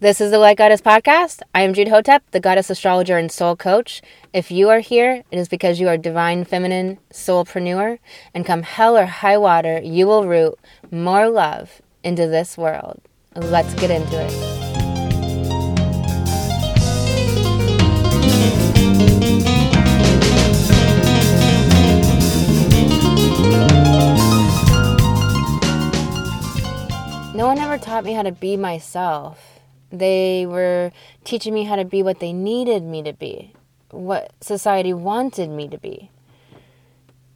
This 0.00 0.18
is 0.18 0.30
the 0.30 0.38
Light 0.38 0.56
Goddess 0.56 0.80
podcast. 0.80 1.42
I 1.54 1.60
am 1.60 1.74
Jude 1.74 1.88
Hotep, 1.88 2.22
the 2.30 2.40
goddess 2.40 2.70
astrologer 2.70 3.18
and 3.18 3.30
soul 3.30 3.54
coach. 3.54 4.00
If 4.32 4.50
you 4.50 4.70
are 4.70 4.78
here, 4.78 5.24
it 5.30 5.38
is 5.38 5.46
because 5.46 5.78
you 5.78 5.88
are 5.88 5.98
divine 5.98 6.46
feminine 6.46 6.96
soulpreneur, 7.12 7.98
and 8.32 8.46
come 8.46 8.62
hell 8.62 8.96
or 8.96 9.04
high 9.04 9.36
water, 9.36 9.78
you 9.84 10.06
will 10.06 10.26
root 10.26 10.58
more 10.90 11.28
love 11.28 11.82
into 12.02 12.26
this 12.26 12.56
world. 12.56 13.02
Let's 13.36 13.74
get 13.74 13.90
into 13.90 14.16
it. 14.18 14.32
No 27.36 27.46
one 27.46 27.58
ever 27.58 27.76
taught 27.76 28.04
me 28.04 28.14
how 28.14 28.22
to 28.22 28.32
be 28.32 28.56
myself. 28.56 29.59
They 29.92 30.46
were 30.46 30.92
teaching 31.24 31.52
me 31.52 31.64
how 31.64 31.76
to 31.76 31.84
be 31.84 32.02
what 32.02 32.20
they 32.20 32.32
needed 32.32 32.84
me 32.84 33.02
to 33.02 33.12
be, 33.12 33.52
what 33.90 34.32
society 34.40 34.92
wanted 34.92 35.50
me 35.50 35.68
to 35.68 35.78
be. 35.78 36.10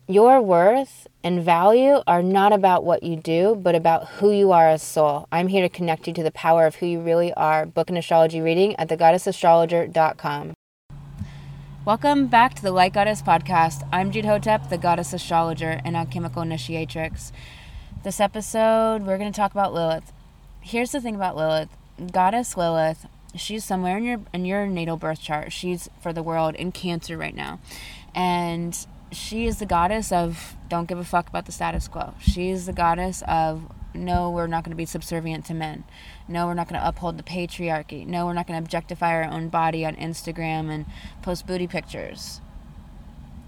Your 0.06 0.40
worth 0.40 1.08
and 1.24 1.42
value 1.42 2.02
are 2.06 2.22
not 2.22 2.52
about 2.52 2.84
what 2.84 3.02
you 3.02 3.16
do, 3.16 3.54
but 3.56 3.74
about 3.74 4.06
who 4.06 4.30
you 4.30 4.52
are 4.52 4.68
as 4.68 4.82
soul. 4.82 5.26
I'm 5.32 5.48
here 5.48 5.62
to 5.62 5.68
connect 5.68 6.06
you 6.06 6.12
to 6.12 6.22
the 6.22 6.30
power 6.30 6.66
of 6.66 6.76
who 6.76 6.86
you 6.86 7.00
really 7.00 7.32
are. 7.34 7.64
Book 7.64 7.90
an 7.90 7.96
astrology 7.96 8.40
reading 8.40 8.76
at 8.76 8.88
thegoddessastrologer.com. 8.88 10.52
Welcome 11.86 12.26
back 12.28 12.54
to 12.54 12.62
the 12.62 12.70
Light 12.70 12.92
Goddess 12.92 13.22
podcast. 13.22 13.86
I'm 13.92 14.10
Jude 14.10 14.26
Hotep, 14.26 14.68
the 14.68 14.78
goddess 14.78 15.12
astrologer 15.12 15.80
and 15.84 15.96
alchemical 15.96 16.42
initiatrix. 16.42 17.32
This 18.04 18.20
episode, 18.20 19.02
we're 19.02 19.18
going 19.18 19.32
to 19.32 19.36
talk 19.36 19.52
about 19.52 19.74
Lilith. 19.74 20.12
Here's 20.60 20.92
the 20.92 21.00
thing 21.00 21.14
about 21.14 21.36
Lilith 21.36 21.70
goddess 22.12 22.56
Lilith, 22.56 23.06
she's 23.34 23.64
somewhere 23.64 23.96
in 23.96 24.04
your 24.04 24.20
in 24.32 24.44
your 24.44 24.66
natal 24.66 24.96
birth 24.96 25.20
chart. 25.20 25.52
She's 25.52 25.88
for 26.00 26.12
the 26.12 26.22
world 26.22 26.54
in 26.54 26.72
Cancer 26.72 27.16
right 27.16 27.34
now, 27.34 27.58
and 28.14 28.86
she 29.12 29.46
is 29.46 29.58
the 29.58 29.66
goddess 29.66 30.12
of 30.12 30.56
don't 30.68 30.88
give 30.88 30.98
a 30.98 31.04
fuck 31.04 31.28
about 31.28 31.46
the 31.46 31.52
status 31.52 31.88
quo. 31.88 32.14
She's 32.20 32.66
the 32.66 32.72
goddess 32.72 33.22
of 33.28 33.70
no, 33.94 34.28
we're 34.30 34.48
not 34.48 34.64
going 34.64 34.72
to 34.72 34.76
be 34.76 34.86
subservient 34.86 35.44
to 35.46 35.54
men. 35.54 35.84
No, 36.26 36.46
we're 36.46 36.54
not 36.54 36.68
going 36.68 36.80
to 36.80 36.86
uphold 36.86 37.16
the 37.16 37.22
patriarchy. 37.22 38.04
No, 38.04 38.26
we're 38.26 38.32
not 38.32 38.48
going 38.48 38.58
to 38.58 38.64
objectify 38.64 39.14
our 39.14 39.24
own 39.24 39.48
body 39.48 39.86
on 39.86 39.94
Instagram 39.94 40.68
and 40.68 40.84
post 41.22 41.46
booty 41.46 41.68
pictures. 41.68 42.40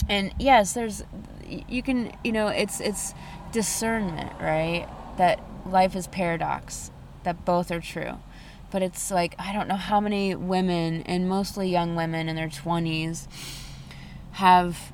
And 0.08 0.32
yes, 0.38 0.72
there's 0.72 1.02
you 1.46 1.82
can, 1.82 2.12
you 2.22 2.32
know, 2.32 2.48
it's 2.48 2.80
it's 2.80 3.12
discernment, 3.50 4.32
right? 4.40 4.88
That 5.16 5.40
life 5.66 5.96
is 5.96 6.06
paradox, 6.06 6.92
that 7.24 7.44
both 7.44 7.72
are 7.72 7.80
true 7.80 8.18
but 8.70 8.82
it's 8.82 9.10
like 9.10 9.34
I 9.38 9.52
don't 9.52 9.68
know 9.68 9.76
how 9.76 10.00
many 10.00 10.34
women 10.34 11.02
and 11.02 11.28
mostly 11.28 11.68
young 11.68 11.96
women 11.96 12.28
in 12.28 12.36
their 12.36 12.48
20s 12.48 13.26
have 14.32 14.92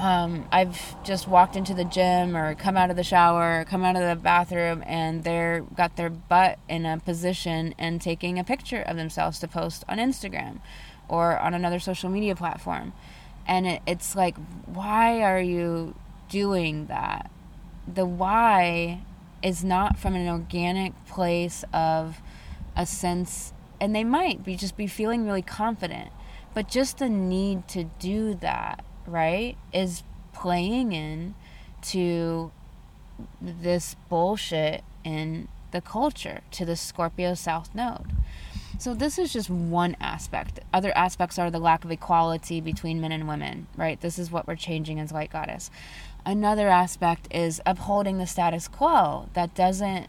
um, 0.00 0.48
I've 0.50 1.02
just 1.04 1.28
walked 1.28 1.56
into 1.56 1.74
the 1.74 1.84
gym 1.84 2.34
or 2.34 2.54
come 2.54 2.76
out 2.76 2.90
of 2.90 2.96
the 2.96 3.04
shower, 3.04 3.60
or 3.60 3.64
come 3.64 3.84
out 3.84 3.96
of 3.96 4.02
the 4.02 4.16
bathroom, 4.16 4.82
and 4.86 5.24
they're 5.24 5.60
got 5.76 5.96
their 5.96 6.08
butt 6.08 6.58
in 6.68 6.86
a 6.86 6.98
position 6.98 7.74
and 7.78 8.00
taking 8.00 8.38
a 8.38 8.44
picture 8.44 8.80
of 8.80 8.96
themselves 8.96 9.38
to 9.40 9.48
post 9.48 9.84
on 9.88 9.98
Instagram 9.98 10.60
or 11.08 11.38
on 11.38 11.52
another 11.52 11.78
social 11.78 12.08
media 12.08 12.34
platform. 12.34 12.94
And 13.46 13.66
it, 13.66 13.82
it's 13.86 14.16
like, 14.16 14.36
why 14.64 15.22
are 15.22 15.40
you 15.40 15.94
doing 16.30 16.86
that? 16.86 17.30
The 17.92 18.06
why 18.06 19.02
is 19.42 19.64
not 19.64 19.98
from 19.98 20.14
an 20.14 20.28
organic 20.28 20.92
place 21.06 21.64
of 21.72 22.20
a 22.76 22.86
sense 22.86 23.52
and 23.80 23.94
they 23.94 24.04
might 24.04 24.44
be 24.44 24.56
just 24.56 24.76
be 24.76 24.86
feeling 24.86 25.24
really 25.24 25.42
confident 25.42 26.10
but 26.54 26.68
just 26.68 26.98
the 26.98 27.08
need 27.08 27.66
to 27.68 27.84
do 27.98 28.34
that 28.34 28.84
right 29.06 29.56
is 29.72 30.02
playing 30.32 30.92
in 30.92 31.34
to 31.82 32.50
this 33.40 33.96
bullshit 34.08 34.82
in 35.04 35.48
the 35.70 35.80
culture 35.80 36.40
to 36.50 36.64
the 36.64 36.76
Scorpio 36.76 37.34
South 37.34 37.74
Node. 37.74 38.12
So 38.80 38.94
this 38.94 39.18
is 39.18 39.30
just 39.30 39.50
one 39.50 39.94
aspect. 40.00 40.60
Other 40.72 40.90
aspects 40.96 41.38
are 41.38 41.50
the 41.50 41.58
lack 41.58 41.84
of 41.84 41.90
equality 41.90 42.62
between 42.62 42.98
men 42.98 43.12
and 43.12 43.28
women, 43.28 43.66
right? 43.76 44.00
This 44.00 44.18
is 44.18 44.30
what 44.30 44.46
we're 44.46 44.56
changing 44.56 44.98
as 44.98 45.12
Light 45.12 45.30
Goddess. 45.30 45.70
Another 46.24 46.66
aspect 46.68 47.28
is 47.30 47.60
upholding 47.66 48.16
the 48.16 48.26
status 48.26 48.68
quo 48.68 49.28
that 49.34 49.54
doesn't 49.54 50.06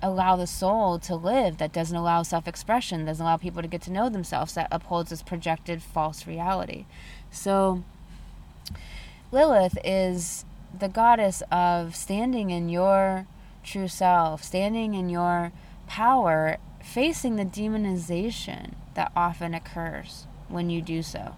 allow 0.00 0.36
the 0.36 0.46
soul 0.46 1.00
to 1.00 1.16
live, 1.16 1.58
that 1.58 1.72
doesn't 1.72 1.96
allow 1.96 2.22
self 2.22 2.46
expression, 2.46 3.06
doesn't 3.06 3.26
allow 3.26 3.36
people 3.36 3.60
to 3.60 3.66
get 3.66 3.82
to 3.82 3.92
know 3.92 4.08
themselves, 4.08 4.54
that 4.54 4.68
upholds 4.70 5.10
this 5.10 5.24
projected 5.24 5.82
false 5.82 6.28
reality. 6.28 6.86
So, 7.32 7.82
Lilith 9.32 9.76
is 9.84 10.44
the 10.78 10.88
goddess 10.88 11.42
of 11.50 11.96
standing 11.96 12.50
in 12.50 12.68
your 12.68 13.26
true 13.64 13.88
self, 13.88 14.44
standing 14.44 14.94
in 14.94 15.08
your 15.08 15.50
power, 15.88 16.58
facing 16.82 17.36
the 17.36 17.44
demonization 17.44 18.72
that 18.94 19.12
often 19.14 19.54
occurs 19.54 20.26
when 20.48 20.70
you 20.70 20.82
do 20.82 21.02
so. 21.02 21.36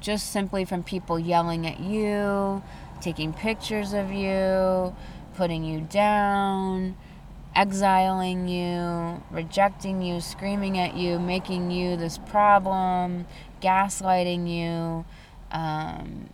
Just 0.00 0.30
simply 0.30 0.64
from 0.64 0.82
people 0.82 1.18
yelling 1.18 1.66
at 1.66 1.80
you, 1.80 2.62
taking 3.00 3.32
pictures 3.32 3.92
of 3.92 4.12
you, 4.12 4.94
putting 5.34 5.64
you 5.64 5.80
down, 5.80 6.96
exiling 7.54 8.48
you, 8.48 9.22
rejecting 9.30 10.02
you, 10.02 10.20
screaming 10.20 10.78
at 10.78 10.96
you, 10.96 11.18
making 11.18 11.70
you 11.70 11.96
this 11.96 12.18
problem, 12.18 13.26
gaslighting 13.60 14.48
you, 14.48 15.04
um, 15.50 16.28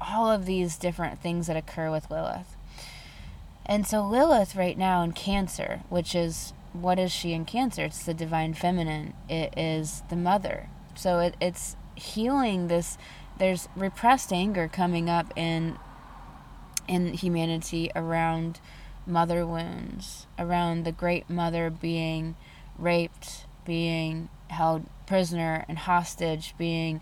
all 0.00 0.30
of 0.30 0.44
these 0.44 0.76
different 0.76 1.18
things 1.20 1.46
that 1.46 1.56
occur 1.56 1.90
with 1.90 2.10
Lilith. 2.10 2.56
And 3.66 3.86
so, 3.86 4.06
Lilith, 4.06 4.54
right 4.54 4.76
now 4.76 5.02
in 5.02 5.12
Cancer, 5.12 5.80
which 5.88 6.14
is 6.14 6.52
what 6.74 6.98
is 6.98 7.10
she 7.10 7.32
in 7.32 7.46
Cancer? 7.46 7.84
It's 7.84 8.04
the 8.04 8.12
divine 8.14 8.52
feminine, 8.52 9.14
it 9.28 9.56
is 9.56 10.02
the 10.10 10.16
mother. 10.16 10.68
So, 10.94 11.20
it, 11.20 11.36
it's 11.40 11.76
healing 11.94 12.68
this 12.68 12.98
there's 13.38 13.68
repressed 13.74 14.32
anger 14.32 14.68
coming 14.68 15.08
up 15.08 15.32
in 15.36 15.78
in 16.86 17.14
humanity 17.14 17.90
around 17.96 18.60
mother 19.06 19.46
wounds, 19.46 20.26
around 20.38 20.84
the 20.84 20.92
great 20.92 21.28
mother 21.30 21.70
being 21.70 22.36
raped, 22.78 23.46
being 23.64 24.28
held 24.48 24.86
prisoner 25.06 25.64
and 25.68 25.78
hostage, 25.78 26.54
being 26.58 27.00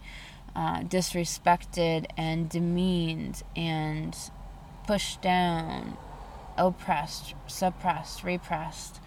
uh, 0.54 0.80
disrespected 0.80 2.06
and 2.16 2.48
demeaned 2.48 3.42
and 3.56 4.16
pushed 4.86 5.20
down, 5.22 5.96
oppressed, 6.56 7.34
suppressed, 7.46 8.22
repressed, 8.22 9.00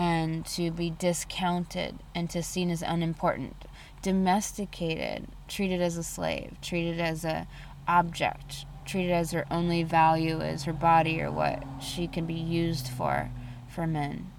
and 0.00 0.46
to 0.46 0.70
be 0.70 0.88
discounted 0.88 1.94
and 2.14 2.30
to 2.30 2.42
seen 2.42 2.70
as 2.70 2.80
unimportant 2.80 3.66
domesticated, 4.00 5.26
treated 5.46 5.82
as 5.82 5.98
a 5.98 6.02
slave, 6.02 6.56
treated 6.62 6.98
as 6.98 7.22
a 7.22 7.46
object, 7.86 8.64
treated 8.86 9.12
as 9.12 9.32
her 9.32 9.44
only 9.50 9.82
value 9.82 10.40
is 10.40 10.64
her 10.64 10.72
body 10.72 11.20
or 11.20 11.30
what 11.30 11.62
she 11.82 12.06
can 12.06 12.24
be 12.24 12.32
used 12.32 12.88
for 12.88 13.30
for 13.68 13.86
men. 13.86 14.30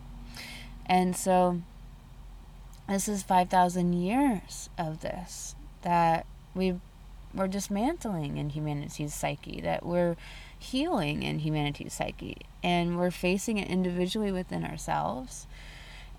And 0.88 1.16
so 1.16 1.62
this 2.90 3.08
is 3.08 3.22
5,000 3.22 3.94
years 3.94 4.68
of 4.80 5.02
this 5.02 5.54
that 5.84 6.26
we 6.56 6.80
we're 7.36 7.48
dismantling 7.48 8.38
in 8.38 8.50
humanity's 8.50 9.14
psyche, 9.14 9.62
that 9.62 9.86
we're 9.86 10.18
healing 10.62 11.24
in 11.24 11.40
humanity's 11.40 11.94
psyche, 11.94 12.38
and 12.64 12.98
we're 12.98 13.12
facing 13.12 13.58
it 13.58 13.68
individually 13.68 14.32
within 14.32 14.64
ourselves 14.64 15.48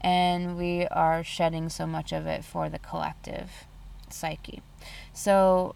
and 0.03 0.57
we 0.59 0.87
are 0.89 1.23
shedding 1.23 1.69
so 1.69 1.87
much 1.87 2.13
of 2.13 2.27
it 2.27 2.45
for 2.45 2.69
the 2.69 2.79
collective 2.79 3.67
psyche. 4.11 4.63
So 5.13 5.75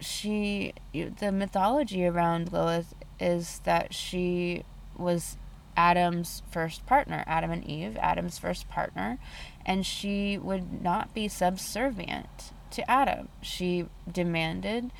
she 0.00 0.72
the 0.92 1.32
mythology 1.32 2.06
around 2.06 2.52
Lilith 2.52 2.94
is 3.20 3.60
that 3.64 3.94
she 3.94 4.64
was 4.96 5.36
Adam's 5.76 6.42
first 6.50 6.86
partner, 6.86 7.22
Adam 7.26 7.50
and 7.50 7.64
Eve, 7.64 7.98
Adam's 8.00 8.38
first 8.38 8.68
partner, 8.70 9.18
and 9.64 9.84
she 9.84 10.38
would 10.38 10.82
not 10.82 11.12
be 11.12 11.28
subservient 11.28 12.52
to 12.70 12.90
Adam. 12.90 13.28
She 13.42 13.86
demanded 14.10 14.90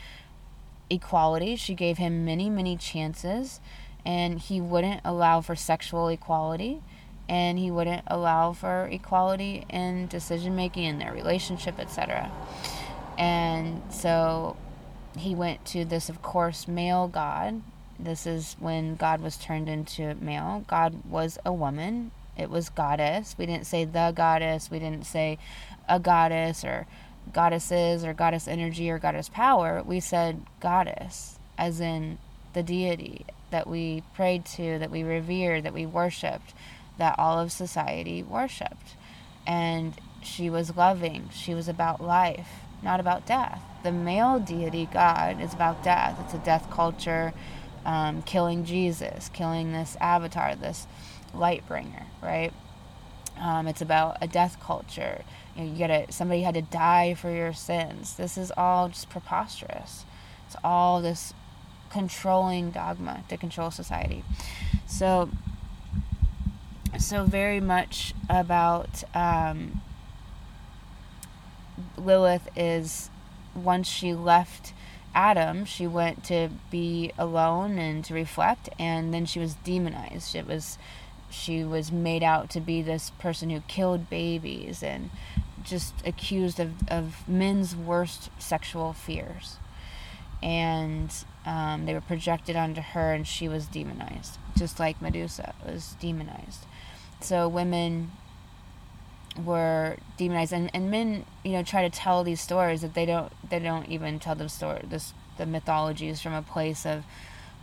equality. 0.90 1.56
She 1.56 1.74
gave 1.74 1.98
him 1.98 2.24
many, 2.24 2.48
many 2.48 2.76
chances, 2.76 3.60
and 4.04 4.38
he 4.38 4.60
wouldn't 4.60 5.00
allow 5.04 5.40
for 5.40 5.56
sexual 5.56 6.08
equality 6.08 6.82
and 7.28 7.58
he 7.58 7.70
wouldn't 7.70 8.04
allow 8.06 8.52
for 8.52 8.88
equality 8.90 9.64
in 9.68 10.06
decision 10.06 10.54
making 10.54 10.84
in 10.84 10.98
their 10.98 11.12
relationship, 11.12 11.78
etc. 11.78 12.30
And 13.18 13.82
so 13.90 14.56
he 15.18 15.34
went 15.34 15.64
to 15.66 15.84
this, 15.84 16.08
of 16.08 16.22
course, 16.22 16.68
male 16.68 17.08
God. 17.08 17.62
This 17.98 18.26
is 18.26 18.56
when 18.60 18.96
God 18.96 19.20
was 19.20 19.36
turned 19.36 19.68
into 19.68 20.14
male. 20.16 20.64
God 20.68 21.02
was 21.08 21.38
a 21.44 21.52
woman, 21.52 22.12
It 22.36 22.50
was 22.50 22.68
goddess. 22.68 23.34
We 23.38 23.46
didn't 23.46 23.66
say 23.66 23.84
the 23.86 24.12
goddess. 24.14 24.70
We 24.70 24.78
didn't 24.78 25.06
say 25.06 25.38
a 25.88 25.98
goddess 25.98 26.64
or 26.64 26.86
goddesses 27.32 28.04
or 28.04 28.14
goddess 28.14 28.48
energy 28.48 28.90
or 28.90 28.98
goddess 28.98 29.28
power. 29.28 29.82
We 29.84 30.00
said 30.00 30.42
goddess, 30.60 31.38
as 31.58 31.80
in 31.80 32.18
the 32.52 32.62
deity 32.62 33.26
that 33.50 33.66
we 33.66 34.02
prayed 34.14 34.44
to, 34.44 34.78
that 34.78 34.90
we 34.90 35.02
revered, 35.02 35.64
that 35.64 35.74
we 35.74 35.86
worshiped, 35.86 36.54
that 36.98 37.18
all 37.18 37.38
of 37.38 37.52
society 37.52 38.22
worshiped. 38.22 38.94
And 39.46 39.94
she 40.22 40.50
was 40.50 40.76
loving. 40.76 41.30
She 41.32 41.54
was 41.54 41.68
about 41.68 42.02
life, 42.02 42.48
not 42.82 43.00
about 43.00 43.26
death. 43.26 43.62
The 43.82 43.92
male 43.92 44.40
deity, 44.40 44.88
God, 44.92 45.40
is 45.40 45.54
about 45.54 45.84
death. 45.84 46.18
It's 46.24 46.34
a 46.34 46.38
death 46.38 46.68
culture, 46.70 47.32
um, 47.84 48.22
killing 48.22 48.64
Jesus, 48.64 49.30
killing 49.32 49.72
this 49.72 49.96
avatar, 50.00 50.56
this 50.56 50.86
light 51.32 51.66
bringer, 51.68 52.06
right? 52.20 52.52
Um, 53.40 53.66
it's 53.68 53.82
about 53.82 54.18
a 54.20 54.26
death 54.26 54.58
culture. 54.60 55.22
You, 55.54 55.64
know, 55.64 55.72
you 55.72 55.78
gotta 55.78 56.12
somebody 56.12 56.42
had 56.42 56.54
to 56.54 56.62
die 56.62 57.14
for 57.14 57.30
your 57.30 57.52
sins. 57.52 58.16
This 58.16 58.38
is 58.38 58.52
all 58.56 58.88
just 58.88 59.10
preposterous. 59.10 60.04
It's 60.46 60.56
all 60.62 61.00
this 61.00 61.34
controlling 61.90 62.70
dogma 62.70 63.24
to 63.28 63.36
control 63.36 63.70
society. 63.70 64.24
So, 64.86 65.30
so 66.98 67.24
very 67.24 67.60
much 67.60 68.14
about 68.28 69.04
um, 69.14 69.82
Lilith 71.96 72.48
is 72.56 73.10
once 73.54 73.88
she 73.88 74.12
left 74.14 74.72
Adam, 75.14 75.64
she 75.64 75.86
went 75.86 76.22
to 76.24 76.50
be 76.70 77.10
alone 77.18 77.78
and 77.78 78.04
to 78.04 78.12
reflect, 78.12 78.68
and 78.78 79.14
then 79.14 79.24
she 79.24 79.40
was 79.40 79.54
demonized. 79.54 80.36
It 80.36 80.46
was 80.46 80.76
she 81.30 81.64
was 81.64 81.90
made 81.90 82.22
out 82.22 82.50
to 82.50 82.60
be 82.60 82.82
this 82.82 83.10
person 83.18 83.50
who 83.50 83.60
killed 83.68 84.08
babies 84.08 84.82
and 84.82 85.10
just 85.62 85.94
accused 86.06 86.60
of, 86.60 86.88
of 86.88 87.28
men's 87.28 87.74
worst 87.74 88.30
sexual 88.38 88.92
fears. 88.92 89.56
And 90.42 91.12
um, 91.44 91.86
they 91.86 91.94
were 91.94 92.00
projected 92.00 92.56
onto 92.56 92.80
her, 92.80 93.12
and 93.12 93.26
she 93.26 93.48
was 93.48 93.66
demonized, 93.66 94.38
just 94.56 94.78
like 94.78 95.00
Medusa 95.02 95.54
was 95.64 95.96
demonized. 96.00 96.64
So 97.20 97.48
women 97.48 98.12
were 99.42 99.96
demonized, 100.16 100.52
and, 100.52 100.70
and 100.74 100.90
men, 100.90 101.24
you 101.42 101.52
know, 101.52 101.62
try 101.62 101.82
to 101.82 101.90
tell 101.90 102.22
these 102.22 102.40
stories 102.40 102.82
that 102.82 102.94
they 102.94 103.06
don't 103.06 103.32
they 103.48 103.58
don't 103.58 103.88
even 103.88 104.18
tell 104.18 104.34
the 104.34 104.48
story 104.48 104.82
this 104.88 105.14
the 105.38 105.46
mythologies 105.46 106.20
from 106.20 106.32
a 106.32 106.42
place 106.42 106.86
of 106.86 107.04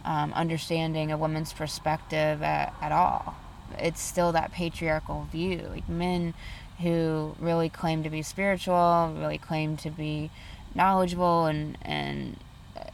um, 0.03 0.33
understanding 0.33 1.11
a 1.11 1.17
woman's 1.17 1.53
perspective 1.53 2.41
at, 2.41 2.73
at 2.81 2.91
all 2.91 3.35
it's 3.79 4.01
still 4.01 4.31
that 4.31 4.51
patriarchal 4.51 5.27
view. 5.31 5.67
Like 5.69 5.87
men 5.89 6.33
who 6.81 7.35
really 7.39 7.69
claim 7.69 8.03
to 8.03 8.09
be 8.09 8.21
spiritual, 8.21 9.13
really 9.17 9.37
claim 9.37 9.77
to 9.77 9.89
be 9.89 10.31
knowledgeable 10.75 11.45
and 11.45 11.77
and 11.81 12.37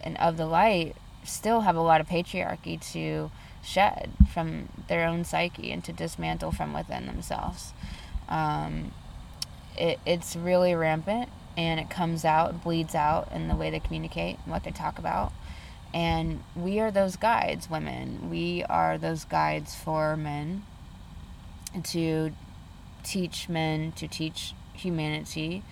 and 0.02 0.18
of 0.18 0.38
the 0.38 0.46
light, 0.46 0.96
still 1.24 1.62
have 1.62 1.76
a 1.76 1.82
lot 1.82 2.02
of 2.02 2.08
patriarchy 2.08 2.80
to 2.94 3.32
shed 3.64 4.12
from 4.34 4.70
their 4.88 5.08
own 5.08 5.24
psyche 5.24 5.72
and 5.72 5.84
to 5.84 5.94
dismantle 5.94 6.52
from 6.52 6.74
within 6.74 7.06
themselves. 7.06 7.74
Um, 8.28 8.94
it, 9.78 10.00
it's 10.06 10.36
really 10.36 10.76
rampant 10.76 11.30
and 11.58 11.80
it 11.80 11.90
comes 11.90 12.24
out, 12.24 12.64
bleeds 12.64 12.96
out 12.96 13.32
in 13.34 13.48
the 13.48 13.56
way 13.56 13.70
they 13.70 13.80
communicate 13.80 14.38
and 14.44 14.52
what 14.52 14.64
they 14.64 14.72
talk 14.72 14.98
about. 15.00 15.34
And 15.94 16.44
we 16.56 16.80
are 16.80 16.92
those 16.92 17.16
guides, 17.16 17.70
women. 17.70 18.30
We 18.30 18.64
are 18.70 18.98
those 18.98 19.26
guides 19.26 19.74
for 19.76 20.16
men 20.16 20.64
to 21.84 22.32
teach 23.04 23.50
men, 23.50 23.92
to 23.94 24.08
teach 24.08 24.54
humanity 24.74 25.64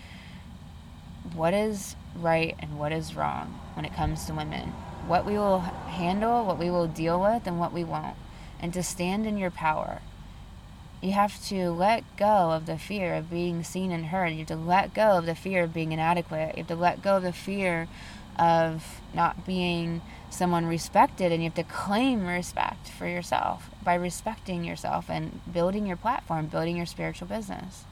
what 1.34 1.54
is 1.54 1.96
right 2.16 2.56
and 2.60 2.80
what 2.80 2.92
is 2.92 3.16
wrong 3.16 3.60
when 3.74 3.86
it 3.86 3.94
comes 3.94 4.26
to 4.26 4.34
women. 4.34 4.70
What 5.08 5.26
we 5.26 5.34
will 5.34 5.60
handle, 5.60 6.46
what 6.46 6.60
we 6.60 6.70
will 6.70 6.88
deal 6.88 7.22
with, 7.22 7.48
and 7.48 7.60
what 7.60 7.74
we 7.74 7.84
won't. 7.84 8.16
And 8.60 8.74
to 8.74 8.84
stand 8.84 9.26
in 9.26 9.38
your 9.38 9.52
power. 9.52 10.02
You 11.02 11.12
have 11.12 11.42
to 11.46 11.70
let 11.70 12.04
go 12.18 12.52
of 12.52 12.66
the 12.66 12.78
fear 12.78 13.14
of 13.14 13.30
being 13.30 13.64
seen 13.64 13.92
and 13.92 14.08
heard. 14.08 14.32
You 14.32 14.40
have 14.40 14.48
to 14.48 14.56
let 14.56 14.94
go 14.94 15.18
of 15.18 15.26
the 15.26 15.36
fear 15.36 15.64
of 15.64 15.74
being 15.74 15.92
inadequate. 15.92 16.58
You 16.58 16.64
have 16.64 16.68
to 16.68 16.76
let 16.76 17.04
go 17.04 17.18
of 17.18 17.24
the 17.24 17.34
fear 17.34 17.88
of 18.38 19.02
not 19.14 19.46
being 19.46 20.02
someone 20.30 20.66
respected 20.66 21.32
and 21.32 21.42
you 21.42 21.50
have 21.50 21.56
to 21.56 21.64
claim 21.64 22.26
respect 22.26 22.90
for 22.90 23.08
yourself 23.08 23.70
by 23.84 23.96
respecting 23.96 24.64
yourself 24.64 25.10
and 25.10 25.42
building 25.52 25.86
your 25.86 25.98
platform, 25.98 26.48
building 26.48 26.78
your 26.78 26.86
spiritual 26.86 27.28
business. 27.28 27.86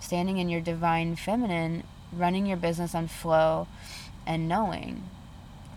Standing 0.00 0.38
in 0.38 0.48
your 0.48 0.60
divine 0.60 1.16
feminine, 1.16 1.84
running 2.12 2.46
your 2.46 2.56
business 2.56 2.94
on 2.94 3.08
flow 3.08 3.66
and 4.26 4.48
knowing. 4.48 5.04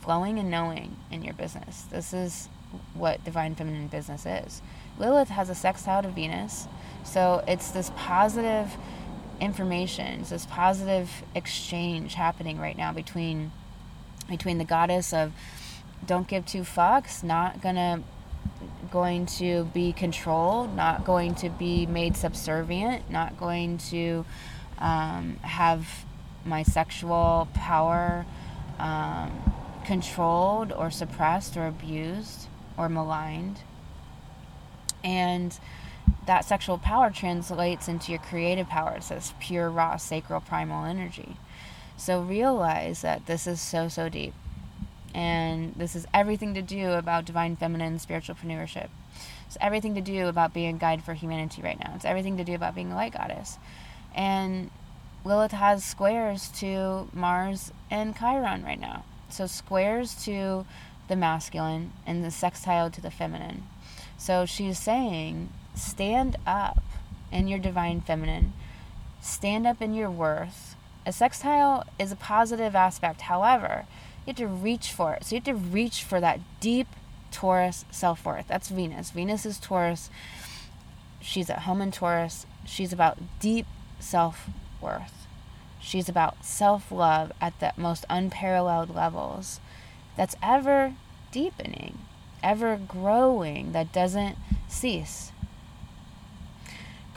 Flowing 0.01 0.37
and 0.37 0.51
knowing 0.51 0.97
in 1.11 1.23
your 1.23 1.33
business. 1.33 1.83
This 1.83 2.13
is 2.13 2.49
what 2.93 3.23
divine 3.23 3.55
feminine 3.55 3.87
business 3.87 4.25
is. 4.25 4.61
Lilith 4.97 5.29
has 5.29 5.49
a 5.49 5.55
sextile 5.55 6.01
to 6.03 6.09
Venus, 6.09 6.67
so 7.03 7.43
it's 7.47 7.71
this 7.71 7.91
positive 7.95 8.75
information, 9.39 10.21
it's 10.21 10.29
this 10.29 10.45
positive 10.45 11.09
exchange 11.35 12.15
happening 12.15 12.59
right 12.59 12.77
now 12.77 12.91
between 12.91 13.51
between 14.29 14.57
the 14.57 14.65
goddess 14.65 15.13
of 15.13 15.31
don't 16.05 16.27
give 16.27 16.45
two 16.45 16.61
fucks, 16.61 17.23
not 17.23 17.61
gonna 17.61 18.03
going 18.91 19.25
to 19.25 19.65
be 19.73 19.91
controlled, 19.93 20.75
not 20.75 21.03
going 21.03 21.35
to 21.35 21.49
be 21.49 21.85
made 21.85 22.15
subservient, 22.15 23.09
not 23.09 23.37
going 23.37 23.77
to 23.77 24.25
um, 24.79 25.37
have 25.41 26.05
my 26.45 26.63
sexual 26.63 27.47
power 27.53 28.25
um, 28.79 29.31
controlled 29.85 30.71
or 30.71 30.89
suppressed 30.89 31.57
or 31.57 31.67
abused 31.67 32.47
or 32.77 32.87
maligned. 32.87 33.59
And 35.03 35.57
that 36.25 36.45
sexual 36.45 36.77
power 36.77 37.09
translates 37.09 37.88
into 37.88 38.12
your 38.12 38.19
creative 38.19 38.68
power. 38.68 38.95
It's 38.98 39.09
this 39.09 39.33
pure, 39.39 39.69
raw, 39.69 39.98
sacral, 39.98 40.42
primal 40.42 40.86
energy. 40.86 41.38
So 41.95 42.21
realize 42.21 43.01
that 43.01 43.25
this 43.25 43.48
is 43.48 43.62
so, 43.62 43.88
so 43.88 44.09
deep. 44.09 44.33
And 45.13 45.74
this 45.75 45.95
is 45.95 46.06
everything 46.13 46.54
to 46.54 46.62
do 46.62 46.92
about 46.92 47.25
divine 47.25 47.56
feminine 47.56 47.98
spiritual 47.98 48.36
entrepreneurship. 48.36 48.89
It's 49.48 49.57
everything 49.62 49.95
to 49.95 50.01
do 50.01 50.27
about 50.27 50.54
being 50.54 50.75
a 50.75 50.77
guide 50.77 51.04
for 51.04 51.13
humanity 51.13 51.62
right 51.62 51.80
now. 51.80 51.94
It's 51.95 52.06
everything 52.06 52.38
to 52.38 52.44
do 52.44 52.54
about 52.54 52.75
being 52.75 52.92
a 52.92 52.95
light 52.95 53.13
goddess. 53.13 53.57
And 54.13 54.69
Lilith 55.23 55.54
has 55.54 55.83
squares 55.83 56.49
to 56.59 57.09
Mars 57.14 57.71
and 57.90 58.16
Chiron 58.16 58.64
right 58.64 58.80
now. 58.80 59.06
So 59.30 59.47
squares 59.47 60.14
to 60.26 60.66
the 61.07 61.16
masculine 61.16 61.94
and 62.06 62.23
the 62.23 62.31
sextile 62.31 62.92
to 62.92 63.02
the 63.02 63.11
feminine. 63.11 63.64
So 64.18 64.45
she's 64.45 64.78
saying, 64.78 65.49
stand 65.77 66.37
up 66.45 66.83
in 67.31 67.47
your 67.47 67.59
divine 67.59 68.01
feminine, 68.01 68.53
stand 69.21 69.67
up 69.67 69.81
in 69.81 69.93
your 69.93 70.09
worth, 70.11 70.75
a 71.05 71.13
sextile 71.13 71.85
is 71.97 72.11
a 72.11 72.17
positive 72.17 72.75
aspect. 72.75 73.21
However, 73.21 73.85
you 74.25 74.31
have 74.31 74.35
to 74.37 74.47
reach 74.47 74.91
for 74.91 75.13
it. 75.13 75.23
So 75.23 75.35
you 75.35 75.39
have 75.39 75.45
to 75.45 75.55
reach 75.55 76.03
for 76.03 76.19
that 76.19 76.41
deep 76.59 76.87
Taurus 77.31 77.85
self 77.91 78.25
worth. 78.25 78.47
That's 78.47 78.69
Venus. 78.69 79.11
Venus 79.11 79.45
is 79.45 79.57
Taurus. 79.57 80.09
She's 81.21 81.49
at 81.49 81.59
home 81.59 81.81
in 81.81 81.91
Taurus. 81.91 82.45
She's 82.65 82.91
about 82.91 83.19
deep 83.39 83.65
self 83.99 84.49
worth. 84.81 85.27
She's 85.79 86.09
about 86.09 86.43
self 86.43 86.91
love 86.91 87.31
at 87.39 87.57
the 87.59 87.71
most 87.77 88.05
unparalleled 88.09 88.93
levels. 88.93 89.61
That's 90.17 90.35
ever 90.43 90.95
deepening, 91.31 91.99
ever 92.43 92.77
growing, 92.77 93.71
that 93.71 93.93
doesn't 93.93 94.37
cease. 94.67 95.31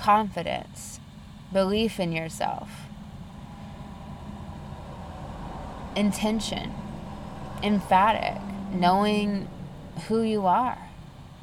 Confidence, 0.00 0.98
belief 1.52 2.00
in 2.00 2.12
yourself 2.12 2.70
intention, 5.96 6.72
emphatic, 7.62 8.40
knowing 8.72 9.48
who 10.08 10.22
you 10.22 10.46
are. 10.46 10.88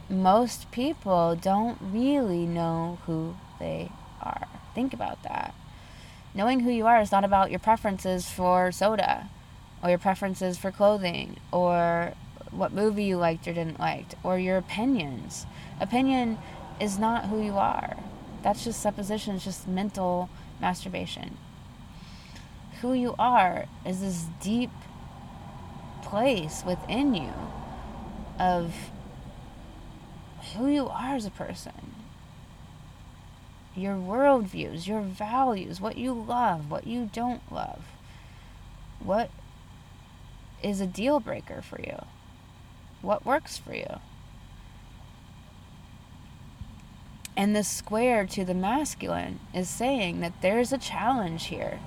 Most 0.10 0.72
people 0.72 1.36
don't 1.36 1.78
really 1.82 2.46
know 2.46 3.00
who 3.06 3.36
they 3.60 3.92
are. 4.22 4.48
Think 4.74 4.94
about 4.94 5.22
that. 5.24 5.54
Knowing 6.34 6.62
who 6.62 6.72
you 6.72 6.86
are 6.86 7.02
is 7.02 7.12
not 7.12 7.24
about 7.24 7.50
your 7.50 7.60
preferences 7.60 8.30
for 8.30 8.72
soda 8.72 9.30
or 9.84 9.90
your 9.90 10.00
preferences 10.00 10.58
for 10.58 10.72
clothing 10.72 11.38
or 11.52 12.14
what 12.52 12.72
movie 12.72 13.04
you 13.04 13.18
liked 13.18 13.48
or 13.48 13.54
didn't 13.54 13.80
like 13.80 14.14
or 14.24 14.40
your 14.40 14.58
opinions. 14.58 15.46
Opinion 15.82 16.38
is 16.80 16.98
not 16.98 17.26
who 17.26 17.44
you 17.44 17.58
are. 17.58 17.98
That's 18.44 18.64
just 18.64 18.82
supposition, 18.82 19.36
it's 19.36 19.46
just 19.46 19.68
mental 19.68 20.30
masturbation 20.62 21.38
who 22.82 22.94
you 22.94 23.16
are 23.18 23.66
is 23.86 24.02
this 24.02 24.26
deep 24.42 24.70
place 26.04 26.64
within 26.66 27.14
you 27.14 27.34
of 28.40 28.74
who 30.54 30.68
you 30.68 30.88
are 30.88 31.16
as 31.16 31.26
a 31.26 31.32
person. 31.32 31.72
your 33.76 33.96
worldviews, 33.96 34.88
your 34.88 35.02
values, 35.02 35.80
what 35.80 35.98
you 35.98 36.12
love, 36.12 36.72
what 36.72 36.88
you 36.88 37.08
don't 37.14 37.44
love. 37.52 37.84
What 39.00 39.30
is 40.64 40.82
a 40.82 40.88
deal 40.88 41.20
breaker 41.20 41.62
for 41.62 41.80
you? 41.80 42.04
What 43.04 43.24
works 43.24 43.60
for 43.60 43.76
you? 43.76 44.00
And 47.38 47.56
the 47.56 47.64
square 47.64 48.26
to 48.26 48.44
the 48.44 48.56
masculine 48.56 49.40
is 49.54 49.70
saying 49.70 50.22
that 50.22 50.42
there's 50.42 50.74
a 50.74 50.78
challenge 50.80 51.46
here. 51.46 51.80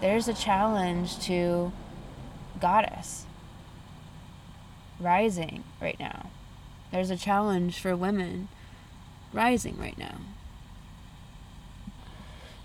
There's 0.00 0.26
a 0.26 0.34
challenge 0.34 1.20
to 1.26 1.72
goddess 2.60 3.24
rising 4.98 5.62
right 5.80 5.98
now. 6.00 6.30
There's 6.90 7.10
a 7.10 7.16
challenge 7.16 7.78
for 7.78 7.94
women 7.94 8.48
rising 9.32 9.78
right 9.78 9.96
now. 9.96 10.16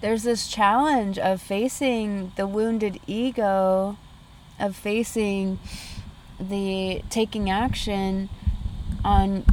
There's 0.01 0.23
this 0.23 0.47
challenge 0.47 1.19
of 1.19 1.39
facing 1.39 2.31
the 2.37 2.47
wounded 2.47 2.99
ego, 3.05 3.97
of 4.59 4.75
facing 4.75 5.59
the 6.39 7.03
taking 7.11 7.51
action 7.51 8.29
on 9.03 9.45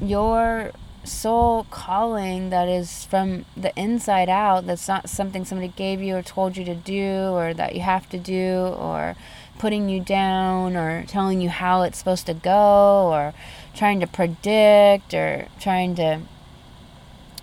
your 0.00 0.70
soul 1.04 1.66
calling 1.70 2.50
that 2.50 2.68
is 2.68 3.04
from 3.04 3.44
the 3.56 3.78
inside 3.78 4.28
out 4.28 4.66
that's 4.66 4.88
not 4.88 5.08
something 5.08 5.44
somebody 5.44 5.72
gave 5.76 6.00
you 6.00 6.16
or 6.16 6.22
told 6.22 6.56
you 6.56 6.64
to 6.64 6.74
do 6.74 7.28
or 7.32 7.52
that 7.52 7.74
you 7.74 7.80
have 7.80 8.08
to 8.08 8.18
do 8.18 8.74
or 8.78 9.14
putting 9.58 9.88
you 9.88 10.00
down 10.00 10.76
or 10.76 11.04
telling 11.06 11.40
you 11.40 11.48
how 11.48 11.82
it's 11.82 11.98
supposed 11.98 12.26
to 12.26 12.34
go 12.34 13.10
or 13.12 13.34
trying 13.74 14.00
to 14.00 14.06
predict 14.06 15.14
or 15.14 15.46
trying 15.60 15.94
to 15.94 16.20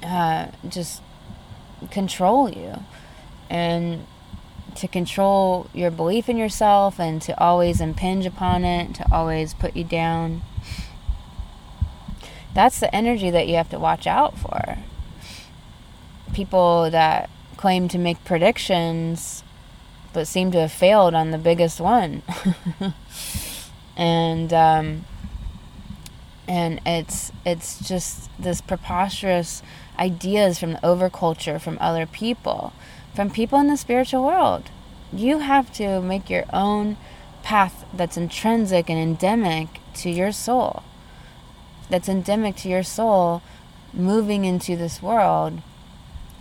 uh, 0.03 0.47
just 0.67 1.01
control 1.89 2.49
you. 2.49 2.75
And 3.49 4.05
to 4.75 4.87
control 4.87 5.69
your 5.73 5.91
belief 5.91 6.29
in 6.29 6.37
yourself 6.37 6.99
and 6.99 7.21
to 7.23 7.37
always 7.37 7.81
impinge 7.81 8.25
upon 8.25 8.63
it, 8.63 8.95
to 8.95 9.05
always 9.11 9.53
put 9.53 9.75
you 9.75 9.83
down 9.83 10.41
that's 12.53 12.79
the 12.79 12.93
energy 12.93 13.29
that 13.29 13.47
you 13.47 13.55
have 13.55 13.69
to 13.69 13.79
watch 13.79 14.07
out 14.07 14.37
for. 14.37 14.77
People 16.33 16.89
that 16.89 17.29
claim 17.57 17.87
to 17.89 17.97
make 17.97 18.23
predictions 18.23 19.43
but 20.13 20.27
seem 20.27 20.51
to 20.51 20.59
have 20.59 20.71
failed 20.71 21.13
on 21.13 21.31
the 21.31 21.37
biggest 21.37 21.79
one. 21.79 22.21
and 23.97 24.51
um, 24.51 25.05
and 26.47 26.81
it's 26.85 27.31
it's 27.45 27.87
just 27.87 28.29
this 28.37 28.59
preposterous 28.59 29.63
ideas 29.97 30.59
from 30.59 30.73
the 30.73 30.79
overculture 30.79 31.61
from 31.61 31.77
other 31.79 32.05
people, 32.05 32.73
from 33.15 33.29
people 33.29 33.59
in 33.59 33.67
the 33.67 33.77
spiritual 33.77 34.25
world. 34.25 34.69
You 35.13 35.39
have 35.39 35.71
to 35.73 36.01
make 36.01 36.29
your 36.29 36.45
own 36.51 36.97
path 37.43 37.85
that's 37.93 38.17
intrinsic 38.17 38.89
and 38.89 38.99
endemic 38.99 39.79
to 39.93 40.09
your 40.09 40.31
soul 40.31 40.83
that's 41.91 42.09
endemic 42.09 42.55
to 42.55 42.69
your 42.69 42.83
soul 42.83 43.43
moving 43.93 44.45
into 44.45 44.75
this 44.75 45.01
world. 45.01 45.61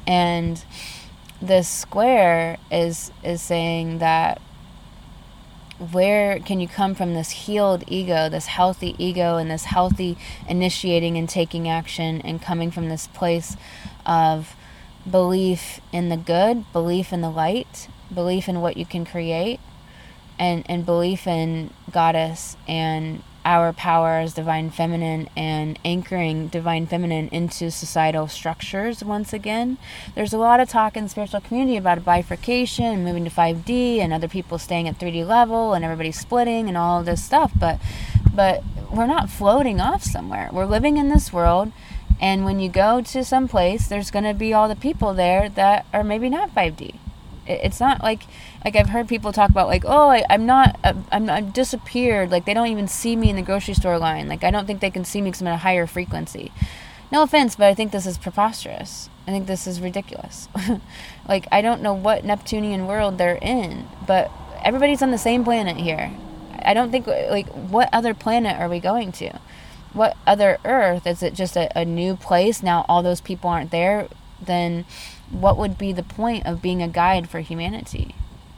And 0.06 0.64
this 1.42 1.68
square 1.68 2.58
is 2.70 3.10
is 3.22 3.42
saying 3.42 3.98
that 3.98 4.40
where 5.92 6.38
can 6.38 6.60
you 6.60 6.68
come 6.68 6.94
from 6.94 7.14
this 7.14 7.30
healed 7.30 7.84
ego, 7.86 8.28
this 8.28 8.46
healthy 8.46 8.94
ego, 8.98 9.36
and 9.36 9.50
this 9.50 9.64
healthy 9.64 10.16
initiating 10.48 11.16
and 11.16 11.28
taking 11.28 11.68
action, 11.68 12.20
and 12.20 12.40
coming 12.40 12.70
from 12.70 12.88
this 12.88 13.06
place 13.08 13.56
of 14.04 14.54
belief 15.10 15.80
in 15.92 16.10
the 16.10 16.16
good, 16.16 16.70
belief 16.72 17.12
in 17.12 17.22
the 17.22 17.30
light, 17.30 17.88
belief 18.12 18.48
in 18.48 18.60
what 18.60 18.76
you 18.76 18.84
can 18.84 19.06
create, 19.06 19.58
and, 20.38 20.64
and 20.68 20.84
belief 20.84 21.26
in 21.26 21.70
Goddess 21.90 22.58
and 22.68 23.22
our 23.44 23.72
power 23.72 24.18
as 24.18 24.34
divine 24.34 24.70
feminine 24.70 25.28
and 25.36 25.78
anchoring 25.84 26.48
divine 26.48 26.86
feminine 26.86 27.28
into 27.28 27.70
societal 27.70 28.28
structures 28.28 29.02
once 29.02 29.32
again. 29.32 29.78
There's 30.14 30.32
a 30.32 30.38
lot 30.38 30.60
of 30.60 30.68
talk 30.68 30.96
in 30.96 31.04
the 31.04 31.10
spiritual 31.10 31.40
community 31.40 31.76
about 31.76 32.04
bifurcation 32.04 32.84
and 32.84 33.04
moving 33.04 33.24
to 33.24 33.30
5D 33.30 33.98
and 33.98 34.12
other 34.12 34.28
people 34.28 34.58
staying 34.58 34.88
at 34.88 34.98
3D 34.98 35.26
level 35.26 35.74
and 35.74 35.84
everybody 35.84 36.12
splitting 36.12 36.68
and 36.68 36.76
all 36.76 37.00
of 37.00 37.06
this 37.06 37.22
stuff, 37.24 37.52
but 37.58 37.78
but 38.32 38.62
we're 38.92 39.06
not 39.06 39.28
floating 39.28 39.80
off 39.80 40.02
somewhere. 40.04 40.50
We're 40.52 40.66
living 40.66 40.96
in 40.96 41.08
this 41.08 41.32
world 41.32 41.72
and 42.20 42.44
when 42.44 42.60
you 42.60 42.68
go 42.68 43.00
to 43.00 43.24
some 43.24 43.48
place, 43.48 43.88
there's 43.88 44.10
going 44.10 44.24
to 44.24 44.34
be 44.34 44.52
all 44.52 44.68
the 44.68 44.76
people 44.76 45.14
there 45.14 45.48
that 45.48 45.86
are 45.92 46.04
maybe 46.04 46.28
not 46.28 46.54
5D. 46.54 46.96
It's 47.46 47.80
not 47.80 48.02
like 48.02 48.22
like 48.64 48.76
I've 48.76 48.90
heard 48.90 49.08
people 49.08 49.32
talk 49.32 49.50
about 49.50 49.68
like 49.68 49.84
oh 49.86 50.10
I, 50.10 50.24
am 50.28 50.46
not 50.46 50.78
uh, 50.84 50.94
I'm, 51.10 51.28
I'm 51.28 51.50
disappeared 51.50 52.30
like 52.30 52.44
they 52.44 52.54
don't 52.54 52.68
even 52.68 52.88
see 52.88 53.16
me 53.16 53.30
in 53.30 53.36
the 53.36 53.42
grocery 53.42 53.74
store 53.74 53.98
line 53.98 54.28
like 54.28 54.44
I 54.44 54.50
don't 54.50 54.66
think 54.66 54.80
they 54.80 54.90
can 54.90 55.04
see 55.04 55.20
me 55.20 55.30
because 55.30 55.40
I'm 55.40 55.48
at 55.48 55.54
a 55.54 55.58
higher 55.58 55.86
frequency. 55.86 56.52
No 57.12 57.22
offense, 57.22 57.56
but 57.56 57.66
I 57.66 57.74
think 57.74 57.90
this 57.90 58.06
is 58.06 58.18
preposterous. 58.18 59.08
I 59.26 59.32
think 59.32 59.46
this 59.46 59.66
is 59.66 59.80
ridiculous. 59.80 60.48
like 61.28 61.46
I 61.50 61.60
don't 61.60 61.82
know 61.82 61.94
what 61.94 62.24
Neptunian 62.24 62.86
world 62.86 63.18
they're 63.18 63.38
in, 63.42 63.88
but 64.06 64.30
everybody's 64.64 65.02
on 65.02 65.10
the 65.10 65.18
same 65.18 65.44
planet 65.44 65.76
here. 65.76 66.12
I 66.62 66.74
don't 66.74 66.90
think 66.90 67.06
like 67.06 67.48
what 67.48 67.88
other 67.92 68.14
planet 68.14 68.60
are 68.60 68.68
we 68.68 68.80
going 68.80 69.12
to? 69.12 69.38
What 69.92 70.16
other 70.26 70.58
Earth 70.64 71.06
is 71.06 71.22
it? 71.22 71.34
Just 71.34 71.56
a, 71.56 71.76
a 71.76 71.84
new 71.84 72.14
place 72.14 72.62
now? 72.62 72.84
All 72.88 73.02
those 73.02 73.20
people 73.20 73.50
aren't 73.50 73.70
there. 73.70 74.08
Then 74.40 74.84
what 75.30 75.56
would 75.56 75.78
be 75.78 75.92
the 75.92 76.02
point 76.02 76.46
of 76.46 76.62
being 76.62 76.82
a 76.82 76.88
guide 76.88 77.28
for 77.28 77.40
humanity? 77.40 78.14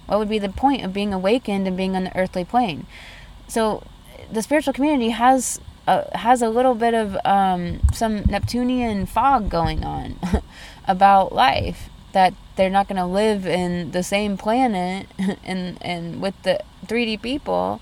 What 0.07 0.19
would 0.19 0.29
be 0.29 0.38
the 0.38 0.49
point 0.49 0.85
of 0.85 0.93
being 0.93 1.12
awakened 1.12 1.67
and 1.67 1.76
being 1.76 1.97
on 1.97 2.05
the 2.05 2.17
earthly 2.17 2.45
plane? 2.45 2.87
So, 3.49 3.85
the 4.31 4.43
spiritual 4.43 4.73
community 4.73 5.11
has 5.11 5.61
a, 5.87 6.17
has 6.19 6.43
a 6.43 6.49
little 6.49 6.75
bit 6.75 6.95
of 6.95 7.17
um, 7.25 7.81
some 7.93 8.23
Neptunian 8.25 9.07
fog 9.07 9.50
going 9.50 9.85
on 9.85 10.17
about 10.88 11.33
life 11.33 11.88
that 12.12 12.35
they're 12.57 12.71
not 12.71 12.88
going 12.88 12.97
to 12.97 13.07
live 13.07 13.47
in 13.47 13.93
the 13.93 14.02
same 14.02 14.37
planet 14.37 15.07
and 15.45 15.79
and 15.81 16.21
with 16.21 16.41
the 16.43 16.61
3D 16.87 17.21
people 17.23 17.81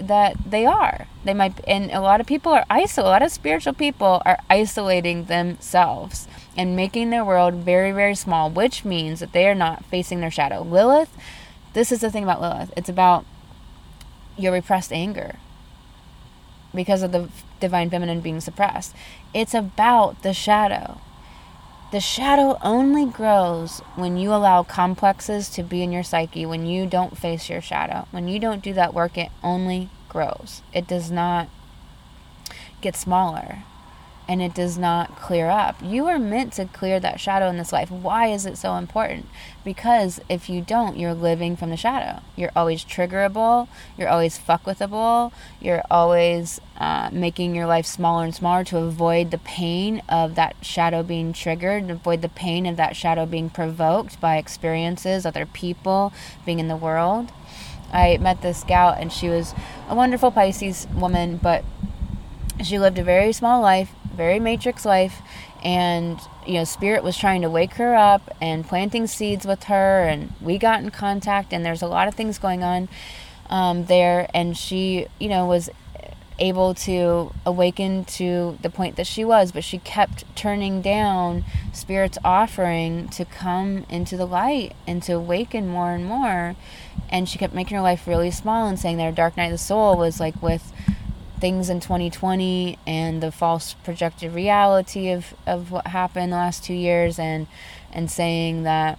that 0.00 0.36
they 0.44 0.66
are. 0.66 1.06
They 1.24 1.34
might, 1.34 1.60
and 1.66 1.90
a 1.90 2.00
lot 2.00 2.20
of 2.20 2.26
people 2.26 2.52
are 2.52 2.64
isolated. 2.70 3.08
A 3.08 3.10
lot 3.10 3.22
of 3.22 3.30
spiritual 3.30 3.72
people 3.72 4.22
are 4.24 4.38
isolating 4.48 5.24
themselves 5.24 6.26
and 6.56 6.76
making 6.76 7.10
their 7.10 7.24
world 7.24 7.54
very, 7.54 7.92
very 7.92 8.14
small, 8.14 8.50
which 8.50 8.84
means 8.84 9.20
that 9.20 9.32
they 9.32 9.48
are 9.48 9.54
not 9.54 9.84
facing 9.86 10.20
their 10.20 10.30
shadow. 10.30 10.62
Lilith, 10.62 11.16
this 11.72 11.90
is 11.90 12.00
the 12.00 12.10
thing 12.10 12.24
about 12.24 12.40
Lilith. 12.40 12.72
It's 12.76 12.88
about 12.88 13.24
your 14.36 14.52
repressed 14.52 14.92
anger 14.92 15.36
because 16.74 17.02
of 17.02 17.12
the 17.12 17.28
divine 17.60 17.90
feminine 17.90 18.20
being 18.20 18.40
suppressed. 18.40 18.94
It's 19.34 19.54
about 19.54 20.22
the 20.22 20.34
shadow. 20.34 21.00
The 21.90 22.00
shadow 22.00 22.58
only 22.62 23.04
grows 23.04 23.80
when 23.96 24.16
you 24.16 24.32
allow 24.32 24.62
complexes 24.62 25.50
to 25.50 25.62
be 25.62 25.82
in 25.82 25.92
your 25.92 26.02
psyche, 26.02 26.46
when 26.46 26.64
you 26.64 26.86
don't 26.86 27.18
face 27.18 27.50
your 27.50 27.60
shadow. 27.60 28.06
When 28.10 28.28
you 28.28 28.38
don't 28.38 28.62
do 28.62 28.72
that 28.72 28.94
work, 28.94 29.18
it 29.18 29.30
only 29.42 29.90
grows. 30.08 30.62
It 30.72 30.86
does 30.86 31.10
not 31.10 31.48
get 32.80 32.96
smaller 32.96 33.64
and 34.28 34.40
it 34.40 34.54
does 34.54 34.78
not 34.78 35.16
clear 35.16 35.48
up. 35.50 35.76
You 35.82 36.06
are 36.06 36.18
meant 36.18 36.52
to 36.54 36.66
clear 36.66 37.00
that 37.00 37.20
shadow 37.20 37.48
in 37.48 37.58
this 37.58 37.72
life. 37.72 37.90
Why 37.90 38.28
is 38.28 38.46
it 38.46 38.56
so 38.56 38.76
important? 38.76 39.26
Because 39.64 40.20
if 40.28 40.48
you 40.48 40.62
don't, 40.62 40.96
you're 40.96 41.14
living 41.14 41.56
from 41.56 41.70
the 41.70 41.76
shadow. 41.76 42.22
You're 42.36 42.52
always 42.54 42.84
triggerable. 42.84 43.68
You're 43.96 44.08
always 44.08 44.38
fuck 44.38 44.64
withable. 44.64 45.32
You're 45.60 45.82
always 45.90 46.60
uh, 46.78 47.10
making 47.12 47.54
your 47.54 47.66
life 47.66 47.86
smaller 47.86 48.24
and 48.24 48.34
smaller 48.34 48.64
to 48.64 48.78
avoid 48.78 49.30
the 49.30 49.38
pain 49.38 50.02
of 50.08 50.34
that 50.36 50.56
shadow 50.62 51.02
being 51.02 51.32
triggered, 51.32 51.90
avoid 51.90 52.22
the 52.22 52.28
pain 52.28 52.64
of 52.66 52.76
that 52.76 52.96
shadow 52.96 53.26
being 53.26 53.50
provoked 53.50 54.20
by 54.20 54.36
experiences, 54.36 55.26
other 55.26 55.46
people, 55.46 56.12
being 56.46 56.60
in 56.60 56.68
the 56.68 56.76
world. 56.76 57.32
I 57.92 58.16
met 58.16 58.40
this 58.40 58.64
gal, 58.64 58.90
and 58.90 59.12
she 59.12 59.28
was 59.28 59.54
a 59.88 59.94
wonderful 59.94 60.30
Pisces 60.30 60.86
woman, 60.94 61.36
but 61.36 61.62
she 62.64 62.78
lived 62.78 62.98
a 62.98 63.04
very 63.04 63.32
small 63.32 63.60
life 63.60 63.90
very 64.12 64.38
matrix 64.38 64.84
life 64.84 65.22
and 65.62 66.20
you 66.46 66.54
know 66.54 66.64
spirit 66.64 67.02
was 67.04 67.16
trying 67.16 67.42
to 67.42 67.50
wake 67.50 67.74
her 67.74 67.94
up 67.94 68.34
and 68.40 68.66
planting 68.66 69.06
seeds 69.06 69.46
with 69.46 69.64
her 69.64 70.02
and 70.04 70.32
we 70.40 70.58
got 70.58 70.82
in 70.82 70.90
contact 70.90 71.52
and 71.52 71.64
there's 71.64 71.82
a 71.82 71.86
lot 71.86 72.08
of 72.08 72.14
things 72.14 72.38
going 72.38 72.62
on 72.62 72.88
um, 73.50 73.86
there 73.86 74.28
and 74.34 74.56
she 74.56 75.06
you 75.20 75.28
know 75.28 75.46
was 75.46 75.70
able 76.38 76.74
to 76.74 77.32
awaken 77.46 78.04
to 78.04 78.58
the 78.62 78.70
point 78.70 78.96
that 78.96 79.06
she 79.06 79.24
was 79.24 79.52
but 79.52 79.62
she 79.62 79.78
kept 79.78 80.24
turning 80.34 80.80
down 80.82 81.44
spirit's 81.72 82.18
offering 82.24 83.08
to 83.08 83.24
come 83.24 83.84
into 83.88 84.16
the 84.16 84.26
light 84.26 84.72
and 84.86 85.02
to 85.02 85.12
awaken 85.12 85.68
more 85.68 85.92
and 85.92 86.04
more 86.04 86.56
and 87.10 87.28
she 87.28 87.38
kept 87.38 87.54
making 87.54 87.76
her 87.76 87.82
life 87.82 88.06
really 88.06 88.30
small 88.30 88.66
and 88.66 88.78
saying 88.78 88.96
that 88.96 89.04
her 89.04 89.12
dark 89.12 89.36
night 89.36 89.46
of 89.46 89.52
the 89.52 89.58
soul 89.58 89.96
was 89.96 90.18
like 90.18 90.42
with 90.42 90.72
things 91.42 91.68
in 91.68 91.80
2020 91.80 92.78
and 92.86 93.20
the 93.20 93.32
false 93.32 93.74
projected 93.82 94.32
reality 94.32 95.10
of, 95.10 95.34
of 95.44 95.72
what 95.72 95.88
happened 95.88 96.32
the 96.32 96.36
last 96.36 96.62
two 96.62 96.72
years 96.72 97.18
and 97.18 97.48
and 97.92 98.08
saying 98.08 98.62
that 98.62 98.96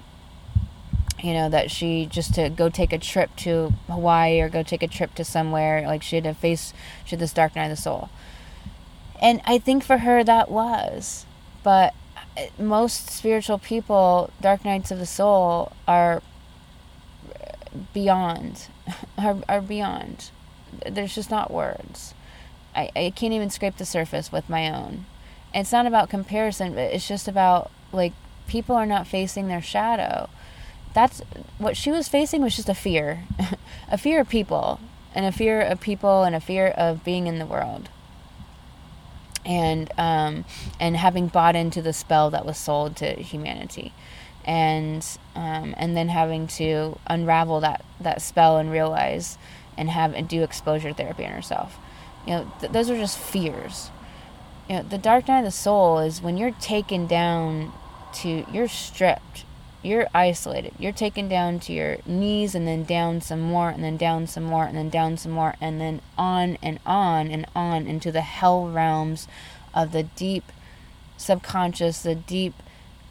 you 1.23 1.31
know 1.31 1.47
that 1.47 1.71
she 1.71 2.05
just 2.05 2.33
to 2.35 2.49
go 2.49 2.67
take 2.67 2.91
a 2.91 2.97
trip 2.97 3.33
to 3.37 3.73
Hawaii 3.87 4.41
or 4.41 4.49
go 4.49 4.61
take 4.61 4.83
a 4.83 4.89
trip 4.89 5.15
to 5.15 5.23
somewhere 5.23 5.87
like 5.87 6.03
she 6.03 6.17
had 6.17 6.25
to 6.25 6.33
face 6.33 6.73
she 7.05 7.11
had 7.11 7.19
this 7.19 7.31
dark 7.31 7.55
night 7.55 7.71
of 7.71 7.77
the 7.77 7.81
soul. 7.81 8.09
And 9.21 9.39
I 9.45 9.57
think 9.57 9.85
for 9.85 9.99
her 9.99 10.21
that 10.25 10.51
was 10.51 11.25
but 11.63 11.93
uh, 12.37 12.47
most 12.59 13.09
spiritual 13.09 13.57
people 13.57 14.31
dark 14.41 14.65
nights 14.65 14.91
of 14.91 14.99
the 14.99 15.05
soul 15.05 15.71
are 15.87 16.21
beyond 17.93 18.67
are, 19.17 19.37
are 19.47 19.61
beyond. 19.61 20.29
There's 20.85 21.15
just 21.15 21.31
not 21.31 21.49
words 21.49 22.13
I, 22.75 22.91
I 22.95 23.13
can't 23.15 23.33
even 23.33 23.49
scrape 23.49 23.77
the 23.77 23.85
surface 23.85 24.31
with 24.31 24.49
my 24.49 24.69
own. 24.69 25.05
It's 25.53 25.71
not 25.71 25.85
about 25.85 26.09
comparison 26.09 26.73
but 26.73 26.93
it's 26.93 27.07
just 27.07 27.27
about 27.27 27.71
like 27.91 28.13
people 28.47 28.75
are 28.75 28.85
not 28.85 29.07
facing 29.07 29.47
their 29.47 29.61
shadow. 29.61 30.29
That's 30.93 31.21
what 31.57 31.75
she 31.77 31.91
was 31.91 32.07
facing 32.07 32.41
was 32.41 32.55
just 32.55 32.69
a 32.69 32.75
fear. 32.75 33.23
A 33.91 33.97
fear 33.97 34.21
of 34.21 34.29
people 34.29 34.79
and 35.13 35.25
a 35.25 35.31
fear 35.31 35.61
of 35.61 35.79
people 35.79 36.23
and 36.23 36.35
a 36.35 36.39
fear 36.39 36.67
of 36.67 37.03
being 37.03 37.27
in 37.27 37.37
the 37.37 37.45
world. 37.45 37.89
And 39.45 39.91
um, 39.97 40.45
and 40.79 40.97
having 40.97 41.27
bought 41.27 41.55
into 41.55 41.81
the 41.81 41.93
spell 41.93 42.31
that 42.31 42.45
was 42.45 42.57
sold 42.57 42.95
to 42.97 43.13
humanity. 43.21 43.93
And 44.45 45.05
um, 45.35 45.75
and 45.77 45.95
then 45.95 46.09
having 46.09 46.47
to 46.47 46.97
unravel 47.05 47.59
that 47.59 47.85
that 47.99 48.21
spell 48.21 48.57
and 48.57 48.71
realize 48.71 49.37
and 49.77 49.89
have 49.89 50.13
and 50.13 50.27
do 50.27 50.41
exposure 50.41 50.93
therapy 50.93 51.25
on 51.25 51.31
herself 51.33 51.77
you 52.25 52.33
know 52.33 52.51
th- 52.59 52.71
those 52.71 52.89
are 52.89 52.97
just 52.97 53.17
fears. 53.17 53.89
You 54.69 54.77
know 54.77 54.83
the 54.83 54.97
dark 54.97 55.27
night 55.27 55.39
of 55.39 55.45
the 55.45 55.51
soul 55.51 55.99
is 55.99 56.21
when 56.21 56.37
you're 56.37 56.51
taken 56.51 57.07
down 57.07 57.71
to 58.15 58.45
you're 58.51 58.67
stripped. 58.67 59.45
You're 59.81 60.07
isolated. 60.15 60.73
You're 60.79 60.93
taken 60.93 61.27
down 61.27 61.59
to 61.61 61.73
your 61.73 61.97
knees 62.05 62.55
and 62.55 62.65
then 62.65 62.85
down 62.85 63.19
some 63.19 63.41
more 63.41 63.69
and 63.69 63.83
then 63.83 63.97
down 63.97 64.27
some 64.27 64.43
more 64.43 64.63
and 64.63 64.77
then 64.77 64.89
down 64.89 65.17
some 65.17 65.33
more 65.33 65.55
and 65.59 65.81
then 65.81 66.01
on 66.17 66.57
and 66.63 66.79
on 66.85 67.29
and 67.29 67.45
on 67.53 67.85
into 67.85 68.09
the 68.09 68.21
hell 68.21 68.69
realms 68.69 69.27
of 69.73 69.91
the 69.91 70.03
deep 70.03 70.45
subconscious 71.17 72.01
the 72.01 72.15
deep 72.15 72.53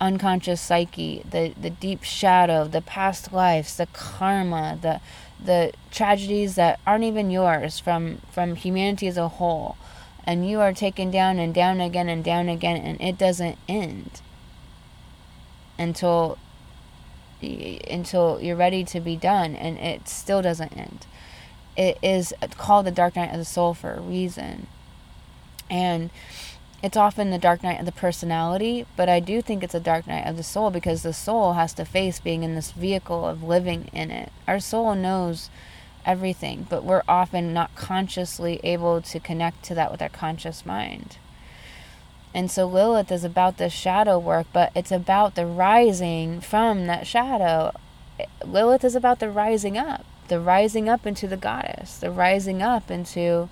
unconscious 0.00 0.60
psyche 0.60 1.22
the 1.30 1.54
the 1.60 1.70
deep 1.70 2.02
shadow 2.02 2.66
the 2.66 2.80
past 2.80 3.32
lives 3.32 3.76
the 3.76 3.86
karma 3.92 4.76
the 4.82 5.00
the 5.44 5.72
tragedies 5.90 6.54
that 6.54 6.80
aren't 6.86 7.04
even 7.04 7.30
yours 7.30 7.78
from 7.78 8.18
from 8.30 8.56
humanity 8.56 9.08
as 9.08 9.16
a 9.16 9.28
whole. 9.28 9.76
And 10.24 10.48
you 10.48 10.60
are 10.60 10.72
taken 10.72 11.10
down 11.10 11.38
and 11.38 11.52
down 11.52 11.80
again 11.80 12.08
and 12.08 12.22
down 12.22 12.48
again 12.48 12.76
and 12.76 13.00
it 13.00 13.18
doesn't 13.18 13.58
end 13.68 14.20
until 15.78 16.38
until 17.42 18.40
you're 18.40 18.56
ready 18.56 18.84
to 18.84 19.00
be 19.00 19.16
done 19.16 19.56
and 19.56 19.78
it 19.78 20.08
still 20.08 20.42
doesn't 20.42 20.76
end. 20.76 21.06
It 21.76 21.98
is 22.02 22.32
called 22.56 22.86
the 22.86 22.92
dark 22.92 23.16
night 23.16 23.32
of 23.32 23.38
the 23.38 23.44
soul 23.44 23.74
for 23.74 23.94
a 23.94 24.00
reason. 24.00 24.68
And 25.68 26.10
it's 26.82 26.96
often 26.96 27.30
the 27.30 27.38
dark 27.38 27.62
night 27.62 27.78
of 27.78 27.86
the 27.86 27.92
personality 27.92 28.86
but 28.96 29.08
i 29.08 29.20
do 29.20 29.40
think 29.40 29.62
it's 29.62 29.74
a 29.74 29.80
dark 29.80 30.06
night 30.06 30.26
of 30.26 30.36
the 30.36 30.42
soul 30.42 30.70
because 30.70 31.02
the 31.02 31.12
soul 31.12 31.54
has 31.54 31.72
to 31.72 31.84
face 31.84 32.20
being 32.20 32.42
in 32.42 32.54
this 32.54 32.72
vehicle 32.72 33.26
of 33.26 33.42
living 33.42 33.88
in 33.92 34.10
it 34.10 34.32
our 34.48 34.60
soul 34.60 34.94
knows 34.94 35.48
everything 36.04 36.66
but 36.68 36.84
we're 36.84 37.02
often 37.06 37.52
not 37.52 37.74
consciously 37.76 38.58
able 38.64 39.00
to 39.00 39.20
connect 39.20 39.62
to 39.62 39.74
that 39.74 39.90
with 39.90 40.02
our 40.02 40.08
conscious 40.08 40.66
mind 40.66 41.18
and 42.34 42.50
so 42.50 42.66
Lilith 42.66 43.12
is 43.12 43.24
about 43.24 43.58
the 43.58 43.68
shadow 43.68 44.18
work, 44.18 44.46
but 44.52 44.72
it's 44.74 44.92
about 44.92 45.34
the 45.34 45.46
rising 45.46 46.40
from 46.40 46.86
that 46.86 47.06
shadow. 47.06 47.72
Lilith 48.44 48.84
is 48.84 48.94
about 48.94 49.18
the 49.18 49.30
rising 49.30 49.76
up, 49.76 50.04
the 50.28 50.40
rising 50.40 50.88
up 50.88 51.06
into 51.06 51.26
the 51.26 51.36
goddess, 51.36 51.98
the 51.98 52.10
rising 52.10 52.62
up 52.62 52.90
into 52.90 53.50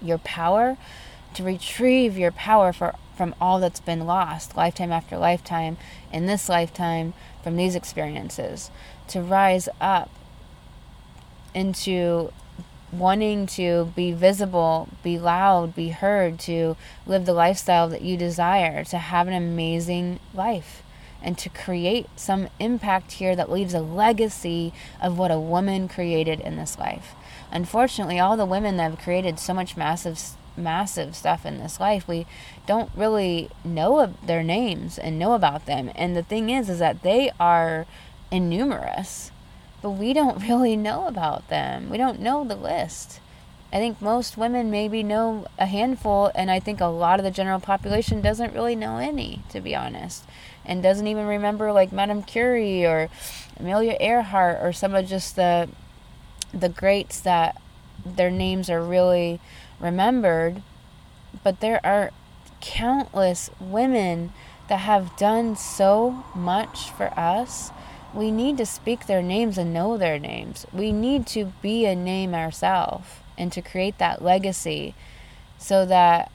your 0.00 0.18
power, 0.18 0.78
to 1.34 1.42
retrieve 1.42 2.18
your 2.18 2.32
power 2.32 2.72
for, 2.72 2.94
from 3.16 3.34
all 3.40 3.60
that's 3.60 3.80
been 3.80 4.06
lost, 4.06 4.56
lifetime 4.56 4.92
after 4.92 5.16
lifetime, 5.16 5.76
in 6.12 6.26
this 6.26 6.48
lifetime, 6.48 7.14
from 7.42 7.56
these 7.56 7.74
experiences, 7.74 8.70
to 9.08 9.20
rise 9.20 9.68
up 9.80 10.10
into 11.54 12.32
wanting 12.92 13.46
to 13.46 13.90
be 13.96 14.12
visible, 14.12 14.88
be 15.02 15.18
loud, 15.18 15.74
be 15.74 15.88
heard, 15.88 16.38
to 16.38 16.76
live 17.06 17.24
the 17.24 17.32
lifestyle 17.32 17.88
that 17.88 18.02
you 18.02 18.16
desire, 18.16 18.84
to 18.84 18.98
have 18.98 19.26
an 19.26 19.34
amazing 19.34 20.20
life, 20.34 20.82
and 21.22 21.38
to 21.38 21.48
create 21.48 22.06
some 22.16 22.48
impact 22.58 23.12
here 23.12 23.34
that 23.34 23.50
leaves 23.50 23.72
a 23.72 23.80
legacy 23.80 24.72
of 25.00 25.16
what 25.16 25.30
a 25.30 25.40
woman 25.40 25.88
created 25.88 26.40
in 26.40 26.56
this 26.56 26.78
life. 26.78 27.14
Unfortunately, 27.50 28.18
all 28.18 28.36
the 28.36 28.44
women 28.44 28.76
that 28.76 28.90
have 28.90 29.00
created 29.00 29.38
so 29.38 29.54
much 29.54 29.76
massive 29.76 30.18
massive 30.56 31.16
stuff 31.16 31.46
in 31.46 31.58
this 31.58 31.80
life 31.80 32.06
we 32.06 32.26
don't 32.66 32.90
really 32.94 33.50
know 33.64 34.14
their 34.24 34.42
names 34.42 34.98
and 34.98 35.18
know 35.18 35.34
about 35.34 35.66
them 35.66 35.90
and 35.94 36.16
the 36.16 36.22
thing 36.22 36.50
is 36.50 36.68
is 36.68 36.78
that 36.78 37.02
they 37.02 37.30
are 37.40 37.86
innumerous 38.30 39.30
but 39.82 39.90
we 39.90 40.12
don't 40.12 40.42
really 40.48 40.76
know 40.76 41.06
about 41.06 41.48
them. 41.48 41.90
We 41.90 41.98
don't 41.98 42.20
know 42.20 42.44
the 42.44 42.54
list. 42.54 43.20
I 43.72 43.76
think 43.76 44.00
most 44.00 44.36
women 44.36 44.70
maybe 44.70 45.02
know 45.02 45.46
a 45.58 45.66
handful, 45.66 46.30
and 46.34 46.50
I 46.50 46.60
think 46.60 46.80
a 46.80 46.86
lot 46.86 47.18
of 47.18 47.24
the 47.24 47.30
general 47.30 47.58
population 47.58 48.20
doesn't 48.20 48.54
really 48.54 48.76
know 48.76 48.98
any, 48.98 49.42
to 49.48 49.60
be 49.60 49.74
honest, 49.74 50.24
and 50.64 50.82
doesn't 50.82 51.06
even 51.06 51.26
remember 51.26 51.72
like 51.72 51.90
Madame 51.90 52.22
Curie 52.22 52.84
or 52.84 53.08
Amelia 53.58 53.96
Earhart 53.98 54.58
or 54.62 54.72
some 54.72 54.94
of 54.94 55.06
just 55.06 55.36
the 55.36 55.68
the 56.52 56.68
greats 56.68 57.18
that 57.20 57.60
their 58.04 58.30
names 58.30 58.68
are 58.68 58.82
really 58.82 59.40
remembered. 59.82 60.62
But 61.44 61.60
there 61.60 61.84
are 61.84 62.10
countless 62.60 63.50
women 63.60 64.32
that 64.68 64.80
have 64.80 65.16
done 65.16 65.56
so 65.56 66.24
much 66.34 66.90
for 66.90 67.12
us 67.18 67.72
we 68.14 68.30
need 68.30 68.58
to 68.58 68.66
speak 68.66 69.06
their 69.06 69.22
names 69.22 69.56
and 69.56 69.72
know 69.72 69.96
their 69.96 70.18
names. 70.18 70.66
We 70.72 70.92
need 70.92 71.26
to 71.28 71.52
be 71.62 71.86
a 71.86 71.94
name 71.94 72.34
ourselves 72.34 73.08
and 73.38 73.50
to 73.52 73.62
create 73.62 73.98
that 73.98 74.22
legacy 74.22 74.94
so 75.58 75.86
that 75.86 76.30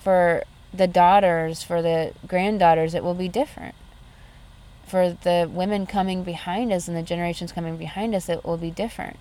for 0.00 0.44
the 0.72 0.88
daughters, 0.88 1.62
for 1.62 1.82
the 1.82 2.12
granddaughters, 2.26 2.94
it 2.94 3.04
will 3.04 3.14
be 3.14 3.28
different. 3.28 3.74
For 4.86 5.10
the 5.10 5.48
women 5.50 5.86
coming 5.86 6.24
behind 6.24 6.72
us 6.72 6.88
and 6.88 6.96
the 6.96 7.02
generations 7.02 7.52
coming 7.52 7.76
behind 7.76 8.14
us, 8.14 8.28
it 8.28 8.44
will 8.44 8.56
be 8.56 8.70
different. 8.70 9.18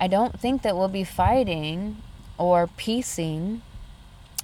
I 0.00 0.08
don't 0.08 0.40
think 0.40 0.62
that 0.62 0.76
we'll 0.76 0.88
be 0.88 1.04
fighting 1.04 2.02
or 2.38 2.66
piecing 2.66 3.62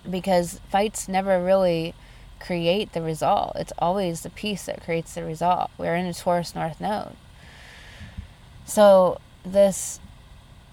because 0.09 0.61
fights 0.71 1.09
never 1.09 1.43
really 1.43 1.95
create 2.41 2.93
the 2.93 3.03
result. 3.03 3.53
It's 3.57 3.73
always 3.79 4.23
the 4.23 4.31
peace 4.31 4.67
that 4.67 4.83
creates 4.83 5.15
the 5.15 5.25
result. 5.25 5.71
We're 5.79 5.95
in 5.95 6.07
a 6.07 6.15
Taurus 6.15 6.55
North 6.55 6.81
Node. 6.81 7.17
So 8.65 9.21
this 9.45 10.01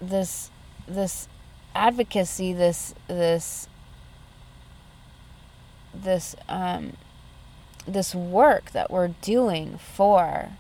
this 0.01 0.49
this 0.87 1.27
advocacy, 1.75 2.53
this 2.53 2.93
this 3.07 3.67
this 5.93 6.35
um 6.47 6.93
this 7.85 8.13
work 8.13 8.71
that 8.71 8.91
we're 8.91 9.09
doing 9.21 9.77
for 9.77 10.51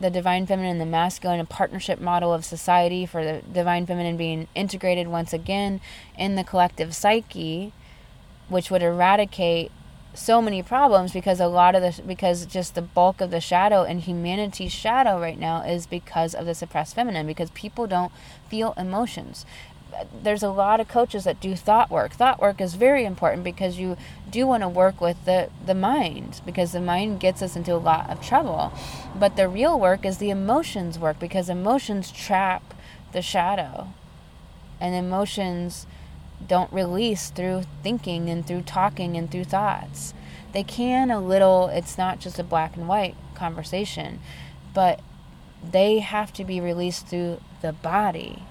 the 0.00 0.10
divine 0.10 0.46
feminine 0.46 0.72
and 0.72 0.80
the 0.80 0.86
masculine, 0.86 1.40
a 1.40 1.44
partnership 1.44 2.00
model 2.00 2.32
of 2.32 2.44
society 2.44 3.06
for 3.06 3.24
the 3.24 3.42
divine 3.52 3.86
feminine 3.86 4.16
being 4.16 4.48
integrated 4.54 5.08
once 5.08 5.32
again 5.32 5.80
in 6.18 6.34
the 6.34 6.44
collective 6.44 6.94
psyche, 6.94 7.72
which 8.48 8.70
would 8.70 8.82
eradicate 8.82 9.72
so 10.14 10.40
many 10.40 10.62
problems 10.62 11.12
because 11.12 11.40
a 11.40 11.46
lot 11.46 11.74
of 11.74 11.82
the 11.82 12.02
because 12.02 12.46
just 12.46 12.74
the 12.74 12.82
bulk 12.82 13.20
of 13.20 13.30
the 13.30 13.40
shadow 13.40 13.82
and 13.82 14.00
humanity's 14.02 14.72
shadow 14.72 15.20
right 15.20 15.38
now 15.38 15.62
is 15.62 15.86
because 15.86 16.34
of 16.34 16.46
the 16.46 16.54
suppressed 16.54 16.94
feminine 16.94 17.26
because 17.26 17.50
people 17.50 17.86
don't 17.86 18.12
feel 18.48 18.72
emotions 18.78 19.44
there's 20.22 20.42
a 20.42 20.50
lot 20.50 20.80
of 20.80 20.88
coaches 20.88 21.24
that 21.24 21.40
do 21.40 21.56
thought 21.56 21.90
work 21.90 22.12
thought 22.12 22.40
work 22.40 22.60
is 22.60 22.74
very 22.74 23.04
important 23.04 23.42
because 23.42 23.78
you 23.78 23.96
do 24.30 24.46
want 24.46 24.62
to 24.62 24.68
work 24.68 25.00
with 25.00 25.24
the 25.24 25.48
the 25.64 25.74
mind 25.74 26.40
because 26.44 26.72
the 26.72 26.80
mind 26.80 27.18
gets 27.18 27.40
us 27.40 27.56
into 27.56 27.72
a 27.72 27.76
lot 27.76 28.10
of 28.10 28.20
trouble 28.20 28.72
but 29.18 29.36
the 29.36 29.48
real 29.48 29.78
work 29.78 30.04
is 30.04 30.18
the 30.18 30.30
emotions 30.30 30.98
work 30.98 31.18
because 31.18 31.48
emotions 31.48 32.10
trap 32.10 32.74
the 33.12 33.22
shadow 33.22 33.88
and 34.80 34.94
emotions 34.94 35.86
don't 36.46 36.72
release 36.72 37.30
through 37.30 37.64
thinking 37.82 38.28
and 38.28 38.46
through 38.46 38.62
talking 38.62 39.16
and 39.16 39.30
through 39.30 39.44
thoughts. 39.44 40.14
They 40.52 40.62
can 40.62 41.10
a 41.10 41.20
little, 41.20 41.68
it's 41.68 41.98
not 41.98 42.20
just 42.20 42.38
a 42.38 42.44
black 42.44 42.76
and 42.76 42.88
white 42.88 43.16
conversation, 43.34 44.20
but 44.74 45.00
they 45.68 46.00
have 46.00 46.32
to 46.34 46.44
be 46.44 46.60
released 46.60 47.08
through 47.08 47.40
the 47.62 47.72
body. 47.72 48.42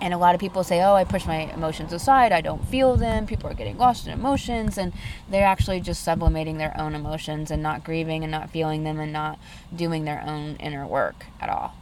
And 0.00 0.14
a 0.14 0.18
lot 0.18 0.34
of 0.34 0.40
people 0.40 0.62
say, 0.62 0.80
oh, 0.80 0.94
I 0.94 1.04
push 1.04 1.26
my 1.26 1.52
emotions 1.52 1.92
aside. 1.92 2.30
I 2.30 2.40
don't 2.40 2.64
feel 2.66 2.96
them. 2.96 3.26
People 3.26 3.50
are 3.50 3.54
getting 3.54 3.78
lost 3.78 4.06
in 4.06 4.12
emotions. 4.12 4.78
And 4.78 4.92
they're 5.28 5.46
actually 5.46 5.80
just 5.80 6.04
sublimating 6.04 6.58
their 6.58 6.78
own 6.78 6.94
emotions 6.94 7.50
and 7.50 7.62
not 7.62 7.82
grieving 7.82 8.22
and 8.22 8.30
not 8.30 8.50
feeling 8.50 8.84
them 8.84 9.00
and 9.00 9.12
not 9.12 9.38
doing 9.74 10.04
their 10.04 10.22
own 10.24 10.56
inner 10.56 10.86
work 10.86 11.26
at 11.40 11.48
all. 11.48 11.74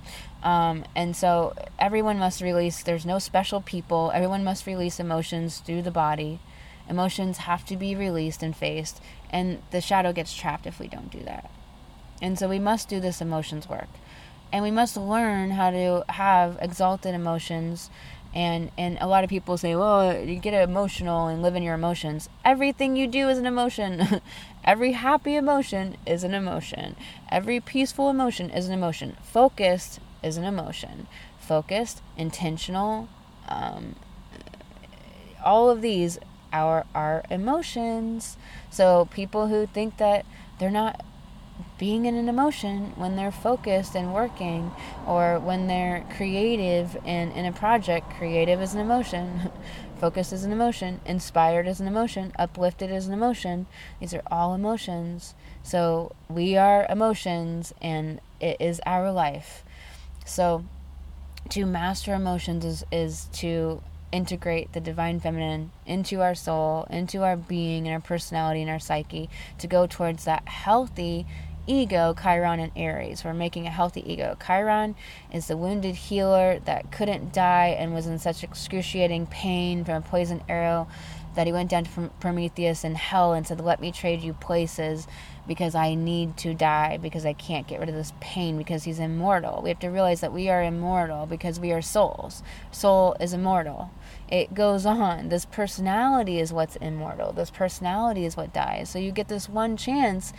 Um, 0.43 0.85
and 0.95 1.15
so 1.15 1.55
everyone 1.79 2.19
must 2.19 2.41
release, 2.41 2.83
there's 2.83 3.05
no 3.05 3.19
special 3.19 3.61
people. 3.61 4.11
Everyone 4.15 4.45
must 4.45 4.67
release 4.67 4.99
emotions 4.99 5.59
through 5.59 5.83
the 5.83 5.91
body. 5.91 6.41
Emotions 6.89 7.39
have 7.39 7.67
to 7.67 7.77
be 7.77 7.95
released 7.95 8.43
and 8.43 8.57
faced. 8.57 9.03
And 9.29 9.61
the 9.73 9.81
shadow 9.83 10.13
gets 10.13 10.35
trapped 10.35 10.67
if 10.67 10.79
we 10.79 10.89
don't 10.89 11.11
do 11.11 11.21
that. 11.25 11.51
And 12.23 12.39
so 12.39 12.49
we 12.49 12.59
must 12.59 12.89
do 12.89 12.99
this 12.99 13.21
emotions 13.21 13.69
work 13.69 13.89
and 14.53 14.63
we 14.63 14.71
must 14.71 14.97
learn 14.97 15.51
how 15.53 15.71
to 15.71 16.05
have 16.09 16.59
exalted 16.61 17.15
emotions. 17.15 17.91
And 18.35 18.71
and 18.77 18.99
a 19.01 19.07
lot 19.07 19.25
of 19.25 19.31
people 19.31 19.57
say 19.57 19.75
well 19.75 20.15
you 20.19 20.37
get 20.37 20.53
emotional 20.53 21.27
and 21.27 21.43
live 21.43 21.57
in 21.57 21.63
your 21.63 21.75
emotions. 21.75 22.29
Everything 22.45 22.97
you 22.97 23.07
do 23.07 23.29
is 23.29 23.39
an 23.39 23.47
emotion. 23.47 24.21
Every 24.65 24.93
happy 24.93 25.37
emotion 25.37 25.97
is 26.07 26.25
an 26.25 26.35
emotion. 26.35 26.97
Every 27.31 27.61
peaceful 27.61 28.11
emotion 28.11 28.51
is 28.51 28.67
an 28.67 28.75
emotion. 28.75 29.17
Focused 29.23 30.01
is 30.23 30.37
an 30.37 30.45
emotion. 30.45 31.07
Focused 31.39 32.03
intentional 32.17 33.09
um, 33.49 33.95
all 35.45 35.71
of 35.71 35.81
these 35.81 36.19
are 36.53 36.85
our 36.95 37.23
emotions. 37.31 38.37
So 38.71 39.09
people 39.11 39.49
who 39.49 39.67
think 39.67 39.97
that 39.99 40.27
they're 40.59 40.71
not 40.71 41.05
being 41.79 42.07
in 42.07 42.15
an 42.15 42.29
emotion 42.29 42.93
when 42.97 43.17
they're 43.17 43.33
focused 43.33 43.95
and 43.95 44.15
working 44.15 44.73
or 45.07 45.39
when 45.39 45.67
they're 45.67 46.07
creative 46.17 46.97
and 47.05 47.33
in 47.33 47.45
a 47.45 47.53
project. 47.53 48.11
Creative 48.17 48.61
is 48.61 48.75
an 48.75 48.81
emotion 48.81 49.51
focused 50.01 50.33
is 50.33 50.45
an 50.45 50.53
emotion 50.53 51.01
inspired 51.07 51.67
is 51.67 51.81
an 51.81 51.87
emotion 51.87 52.33
uplifted 52.39 52.91
is 52.91 53.07
an 53.07 53.13
emotion. 53.13 53.67
These 54.01 54.15
are 54.15 54.23
all 54.31 54.55
emotions. 54.55 55.35
So 55.63 56.15
we 56.29 56.57
are 56.57 56.87
emotions 56.89 57.73
and 57.81 58.21
it 58.41 58.57
is 58.61 58.81
our 58.87 59.11
life. 59.13 59.65
So 60.25 60.65
to 61.51 61.65
master 61.67 62.15
emotions 62.15 62.65
is, 62.65 62.85
is 62.91 63.29
to 63.35 63.83
integrate 64.13 64.73
the 64.73 64.81
divine 64.81 65.21
feminine 65.21 65.71
into 65.85 66.23
our 66.23 66.35
soul, 66.35 66.87
into 66.91 67.23
our 67.23 67.37
being 67.37 67.87
and 67.87 67.95
our 67.95 68.01
personality 68.01 68.63
and 68.63 68.71
our 68.71 68.79
psyche 68.79 69.29
to 69.59 69.67
go 69.67 69.87
towards 69.87 70.25
that 70.25 70.49
healthy 70.49 71.27
ego, 71.67 72.15
Chiron 72.15 72.61
and 72.61 72.73
Aries. 72.77 73.25
We're 73.25 73.35
making 73.35 73.67
a 73.67 73.71
healthy 73.71 74.03
ego. 74.11 74.37
Chiron 74.45 74.95
is 75.33 75.49
the 75.49 75.57
wounded 75.57 75.95
healer 75.95 76.61
that 76.65 76.93
couldn't 76.93 77.33
die 77.33 77.77
and 77.79 77.95
was 77.95 78.07
in 78.07 78.19
such 78.19 78.43
excruciating 78.43 79.27
pain 79.27 79.85
from 79.85 79.97
a 79.97 80.01
poison 80.01 80.43
arrow 80.49 80.89
that 81.37 81.47
he 81.47 81.53
went 81.53 81.71
down 81.71 81.85
to 81.85 82.11
Prometheus 82.19 82.83
in 82.83 82.95
hell 82.95 83.33
and 83.33 83.47
said, 83.47 83.61
Let 83.61 83.81
me 83.81 83.93
trade 83.93 84.23
you 84.23 84.33
places 84.33 85.07
because 85.47 85.75
I 85.75 85.95
need 85.95 86.37
to 86.39 86.55
die, 86.55 86.97
because 86.97 87.25
I 87.25 87.33
can't 87.33 87.69
get 87.69 87.79
rid 87.79 87.89
of 87.89 87.95
this 87.95 88.13
pain, 88.21 88.59
because 88.59 88.83
he's 88.85 88.99
immortal. 88.99 89.61
We 89.63 89.69
have 89.69 89.79
to 89.81 89.89
realize 89.89 90.21
that 90.21 90.33
we 90.33 90.49
are 90.49 90.63
immortal 90.63 91.27
because 91.27 91.61
we 91.61 91.71
are 91.73 91.83
souls. 91.83 92.43
Soul 92.73 93.15
is 93.21 93.33
immortal. 93.33 93.91
It 94.29 94.55
goes 94.55 94.85
on. 94.85 95.29
This 95.29 95.45
personality 95.45 96.41
is 96.41 96.53
what's 96.53 96.77
immortal. 96.77 97.33
This 97.33 97.51
personality 97.51 98.25
is 98.25 98.37
what 98.37 98.53
dies. 98.53 98.91
So 98.91 98.99
you 98.99 99.13
get 99.13 99.29
this 99.29 99.49
one 99.49 99.77
chance 99.77 100.33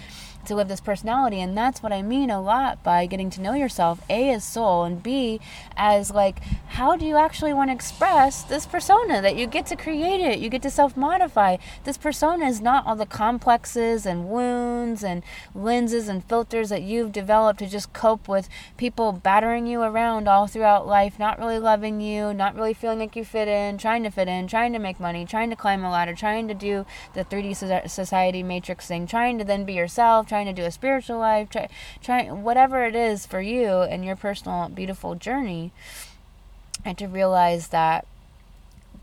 to 0.48 0.56
live 0.56 0.68
this 0.68 0.82
personality 0.82 1.40
and 1.40 1.58
that's 1.58 1.84
what 1.84 1.92
i 1.92 2.02
mean 2.02 2.30
a 2.30 2.42
lot 2.42 2.82
by 2.84 3.06
getting 3.06 3.30
to 3.30 3.42
know 3.42 3.54
yourself 3.54 4.02
a 4.10 4.30
as 4.32 4.44
soul 4.44 4.84
and 4.84 5.04
b 5.04 5.40
as 5.76 6.12
like 6.12 6.40
how 6.70 6.96
do 6.96 7.06
you 7.06 7.18
actually 7.18 7.54
want 7.54 7.70
to 7.70 7.76
express 7.76 8.44
this 8.44 8.66
persona 8.66 9.22
that 9.22 9.36
you 9.36 9.46
get 9.46 9.66
to 9.66 9.76
create 9.76 10.22
it 10.22 10.40
you 10.40 10.50
get 10.50 10.62
to 10.62 10.70
self 10.70 10.96
modify 10.96 11.58
this 11.84 11.98
persona 11.98 12.46
is 12.46 12.62
not 12.62 12.86
all 12.86 12.96
the 12.96 13.06
complexes 13.06 14.06
and 14.06 14.30
wounds 14.30 15.04
and 15.04 15.24
lenses 15.54 16.08
and 16.08 16.24
filters 16.26 16.70
that 16.70 16.82
you've 16.82 17.12
developed 17.12 17.60
to 17.60 17.68
just 17.68 17.92
cope 17.94 18.28
with 18.28 18.48
people 18.78 19.12
battering 19.12 19.68
you 19.68 19.82
around 19.82 20.28
all 20.28 20.48
throughout 20.48 20.88
life 20.88 21.20
not 21.20 21.40
really 21.40 21.60
loving 21.60 22.00
you 22.00 22.34
not 22.34 22.56
really 22.56 22.74
feeling 22.74 23.00
like 23.00 23.16
you 23.16 23.26
fit 23.26 23.48
in 23.48 23.78
trying 23.78 24.04
to 24.04 24.10
fit 24.10 24.28
in 24.28 24.48
trying 24.48 24.74
to 24.74 24.80
make 24.80 25.00
money 25.00 25.26
trying 25.26 25.50
to 25.50 25.56
climb 25.56 25.84
a 25.84 25.92
ladder 25.92 26.14
trying 26.14 26.48
to 26.48 26.54
do 26.54 26.86
the 27.14 27.26
3d 27.26 27.90
society 27.90 28.44
matrix 28.44 28.88
thing 28.88 29.06
trying 29.06 29.38
to 29.38 29.44
then 29.44 29.66
be 29.66 29.74
yourself 29.74 30.28
trying 30.38 30.56
to 30.56 30.62
do 30.62 30.67
a 30.67 30.71
spiritual 30.71 31.17
life, 31.17 31.50
try, 31.50 31.67
try 32.00 32.26
whatever 32.32 32.86
it 32.86 32.95
is 32.95 33.26
for 33.26 33.41
you 33.41 33.82
and 33.82 34.06
your 34.06 34.15
personal 34.15 34.69
beautiful 34.69 35.15
journey, 35.15 35.71
and 36.86 36.95
to 36.95 37.08
realize 37.08 37.69
that 37.69 38.06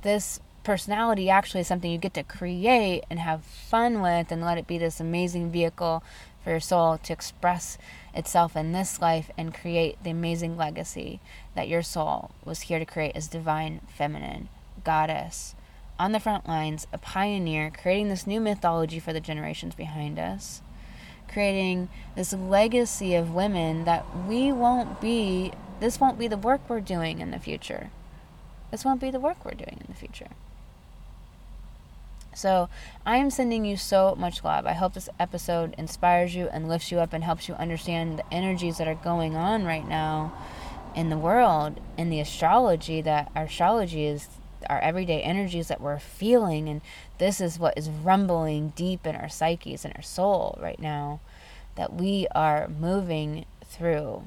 this 0.02 0.38
personality 0.62 1.28
actually 1.28 1.60
is 1.60 1.66
something 1.66 1.90
you 1.90 1.98
get 1.98 2.14
to 2.14 2.22
create 2.22 3.02
and 3.10 3.18
have 3.18 3.42
fun 3.42 4.00
with 4.00 4.30
and 4.30 4.42
let 4.42 4.58
it 4.58 4.68
be 4.68 4.78
this 4.78 5.00
amazing 5.00 5.50
vehicle 5.50 6.04
for 6.42 6.50
your 6.50 6.60
soul 6.60 6.98
to 6.98 7.12
express 7.12 7.78
itself 8.14 8.54
in 8.54 8.70
this 8.70 9.00
life 9.00 9.28
and 9.36 9.52
create 9.52 10.00
the 10.04 10.10
amazing 10.10 10.56
legacy 10.56 11.18
that 11.56 11.68
your 11.68 11.82
soul 11.82 12.30
was 12.44 12.62
here 12.62 12.78
to 12.78 12.84
create 12.84 13.16
as 13.16 13.26
divine 13.26 13.80
feminine 13.88 14.48
goddess 14.84 15.56
on 15.98 16.12
the 16.12 16.20
front 16.20 16.46
lines 16.46 16.86
a 16.92 16.98
pioneer 16.98 17.70
creating 17.70 18.08
this 18.08 18.26
new 18.26 18.40
mythology 18.40 19.00
for 19.00 19.12
the 19.12 19.20
generations 19.20 19.74
behind 19.74 20.18
us 20.18 20.62
creating 21.34 21.88
this 22.14 22.32
legacy 22.32 23.14
of 23.14 23.34
women 23.34 23.84
that 23.84 24.06
we 24.26 24.52
won't 24.52 25.00
be, 25.00 25.52
this 25.80 26.00
won't 26.00 26.18
be 26.18 26.28
the 26.28 26.38
work 26.38 26.60
we're 26.68 26.80
doing 26.80 27.20
in 27.20 27.32
the 27.32 27.38
future. 27.38 27.90
This 28.70 28.84
won't 28.84 29.00
be 29.00 29.10
the 29.10 29.20
work 29.20 29.44
we're 29.44 29.50
doing 29.50 29.78
in 29.80 29.86
the 29.88 29.98
future. 29.98 30.28
So, 32.34 32.68
I 33.06 33.18
am 33.18 33.30
sending 33.30 33.64
you 33.64 33.76
so 33.76 34.16
much 34.16 34.42
love. 34.42 34.66
I 34.66 34.72
hope 34.72 34.94
this 34.94 35.08
episode 35.20 35.74
inspires 35.78 36.34
you 36.34 36.48
and 36.48 36.68
lifts 36.68 36.90
you 36.90 36.98
up 36.98 37.12
and 37.12 37.22
helps 37.22 37.48
you 37.48 37.54
understand 37.54 38.18
the 38.18 38.34
energies 38.34 38.78
that 38.78 38.88
are 38.88 38.96
going 38.96 39.36
on 39.36 39.64
right 39.64 39.86
now 39.86 40.32
in 40.94 41.10
the 41.10 41.18
world, 41.18 41.80
in 41.96 42.10
the 42.10 42.20
astrology, 42.20 43.00
that 43.02 43.30
astrology 43.36 44.06
is 44.06 44.28
our 44.68 44.80
everyday 44.80 45.22
energies 45.22 45.68
that 45.68 45.80
we're 45.80 45.98
feeling 45.98 46.68
and 46.68 46.80
this 47.18 47.40
is 47.40 47.58
what 47.58 47.76
is 47.76 47.88
rumbling 47.88 48.72
deep 48.76 49.06
in 49.06 49.14
our 49.14 49.28
psyches 49.28 49.84
and 49.84 49.94
our 49.96 50.02
soul 50.02 50.58
right 50.60 50.80
now 50.80 51.20
that 51.76 51.92
we 51.94 52.26
are 52.34 52.68
moving 52.68 53.44
through. 53.64 54.24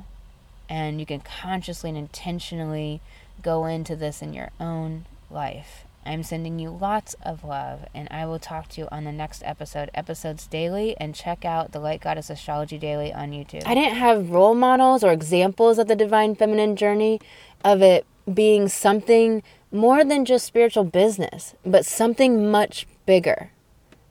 And 0.69 1.00
you 1.00 1.06
can 1.06 1.21
consciously 1.21 1.89
and 1.89 1.97
intentionally 1.97 3.02
go 3.41 3.65
into 3.65 3.95
this 3.95 4.21
in 4.21 4.34
your 4.34 4.50
own 4.60 5.06
life. 5.30 5.84
I'm 6.06 6.23
sending 6.23 6.58
you 6.58 6.69
lots 6.69 7.15
of 7.21 7.43
love, 7.43 7.86
and 7.93 8.08
I 8.10 8.26
will 8.26 8.39
talk 8.39 8.69
to 8.69 8.82
you 8.82 8.88
on 8.91 9.04
the 9.04 9.12
next 9.12 9.43
episode, 9.45 9.91
episodes 9.93 10.47
daily, 10.47 10.95
and 10.97 11.13
check 11.13 11.43
out 11.43 11.73
the 11.73 11.80
Light 11.80 12.00
Goddess 12.00 12.30
Astrology 12.30 12.78
Daily 12.78 13.12
on 13.12 13.32
YouTube. 13.32 13.63
I 13.65 13.76
didn't 13.76 13.97
have 13.97 14.30
role 14.30 14.56
models 14.56 15.04
or 15.04 15.12
examples 15.12 15.78
of 15.78 15.88
the 15.88 15.97
divine 15.97 16.34
feminine 16.36 16.78
journey 16.78 17.19
of 17.63 17.82
it 17.82 18.06
being 18.34 18.69
something 18.69 19.43
more 19.72 20.04
than 20.04 20.26
just 20.26 20.46
spiritual 20.46 20.84
business, 20.84 21.54
but 21.66 21.86
something 21.86 22.50
much 22.50 22.88
bigger. 23.06 23.52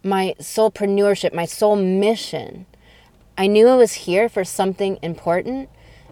My 0.02 0.34
soulpreneurship, 0.38 1.32
my 1.32 1.46
soul 1.46 1.76
mission. 1.76 2.66
I 3.38 3.46
knew 3.46 3.68
I 3.68 3.76
was 3.76 3.92
here 3.94 4.28
for 4.28 4.44
something 4.44 4.98
important. 5.02 5.68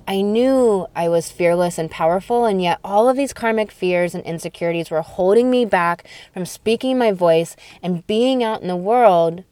I 0.06 0.20
knew 0.20 0.86
I 0.94 1.08
was 1.08 1.30
fearless 1.30 1.78
and 1.78 1.90
powerful, 1.90 2.44
and 2.44 2.60
yet 2.60 2.78
all 2.84 3.08
of 3.08 3.16
these 3.16 3.32
karmic 3.32 3.70
fears 3.70 4.14
and 4.14 4.24
insecurities 4.24 4.90
were 4.90 5.02
holding 5.02 5.50
me 5.50 5.64
back 5.64 6.06
from 6.32 6.44
speaking 6.44 6.98
my 6.98 7.12
voice 7.12 7.56
and 7.82 8.06
being 8.06 8.42
out 8.42 8.60
in 8.60 8.68
the 8.68 8.76
world. 8.76 9.44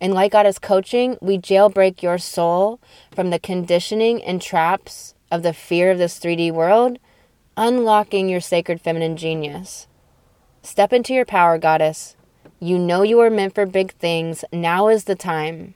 And 0.00 0.14
Light 0.14 0.32
Goddess 0.32 0.58
coaching, 0.58 1.18
we 1.20 1.38
jailbreak 1.38 2.02
your 2.02 2.18
soul 2.18 2.80
from 3.14 3.30
the 3.30 3.38
conditioning 3.38 4.22
and 4.22 4.40
traps 4.40 5.14
of 5.30 5.42
the 5.42 5.52
fear 5.52 5.90
of 5.90 5.98
this 5.98 6.18
3D 6.18 6.52
world 6.52 6.98
unlocking 7.56 8.28
your 8.28 8.40
sacred 8.40 8.80
feminine 8.80 9.16
genius. 9.16 9.86
Step 10.62 10.92
into 10.92 11.14
your 11.14 11.24
power, 11.24 11.58
goddess. 11.58 12.16
You 12.58 12.78
know 12.78 13.02
you 13.02 13.20
are 13.20 13.30
meant 13.30 13.54
for 13.54 13.66
big 13.66 13.92
things. 13.92 14.44
Now 14.52 14.88
is 14.88 15.04
the 15.04 15.14
time. 15.14 15.74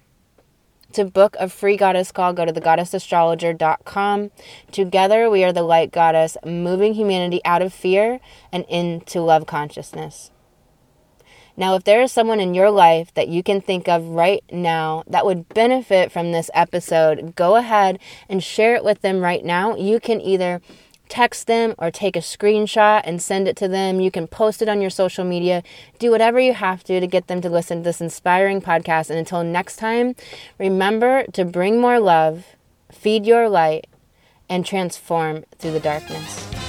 To 0.94 1.04
book 1.04 1.36
a 1.38 1.48
free 1.48 1.76
goddess 1.76 2.10
call, 2.10 2.32
go 2.32 2.44
to 2.44 2.52
thegoddessastrologer.com. 2.52 4.30
Together, 4.72 5.30
we 5.30 5.44
are 5.44 5.52
the 5.52 5.62
light 5.62 5.92
goddess, 5.92 6.36
moving 6.44 6.94
humanity 6.94 7.40
out 7.44 7.62
of 7.62 7.72
fear 7.72 8.18
and 8.50 8.64
into 8.68 9.20
love 9.20 9.46
consciousness. 9.46 10.32
Now, 11.56 11.74
if 11.76 11.84
there 11.84 12.00
is 12.00 12.10
someone 12.10 12.40
in 12.40 12.54
your 12.54 12.70
life 12.70 13.12
that 13.14 13.28
you 13.28 13.42
can 13.42 13.60
think 13.60 13.88
of 13.88 14.04
right 14.08 14.42
now 14.50 15.04
that 15.06 15.26
would 15.26 15.48
benefit 15.50 16.10
from 16.10 16.32
this 16.32 16.50
episode, 16.54 17.36
go 17.36 17.56
ahead 17.56 17.98
and 18.28 18.42
share 18.42 18.74
it 18.74 18.82
with 18.82 19.02
them 19.02 19.20
right 19.20 19.44
now. 19.44 19.76
You 19.76 20.00
can 20.00 20.20
either 20.20 20.60
text 21.10 21.46
them 21.46 21.74
or 21.76 21.90
take 21.90 22.16
a 22.16 22.20
screenshot 22.20 23.02
and 23.04 23.20
send 23.20 23.46
it 23.46 23.56
to 23.58 23.68
them. 23.68 24.00
You 24.00 24.10
can 24.10 24.26
post 24.26 24.62
it 24.62 24.68
on 24.68 24.80
your 24.80 24.88
social 24.88 25.24
media. 25.24 25.62
Do 25.98 26.10
whatever 26.10 26.40
you 26.40 26.54
have 26.54 26.82
to 26.84 27.00
to 27.00 27.06
get 27.06 27.26
them 27.26 27.42
to 27.42 27.50
listen 27.50 27.78
to 27.78 27.84
this 27.84 28.00
inspiring 28.00 28.62
podcast. 28.62 29.10
And 29.10 29.18
until 29.18 29.44
next 29.44 29.76
time, 29.76 30.14
remember 30.58 31.24
to 31.32 31.44
bring 31.44 31.78
more 31.78 32.00
love, 32.00 32.46
feed 32.90 33.26
your 33.26 33.48
light, 33.48 33.86
and 34.48 34.64
transform 34.64 35.44
through 35.58 35.72
the 35.72 35.80
darkness. 35.80 36.59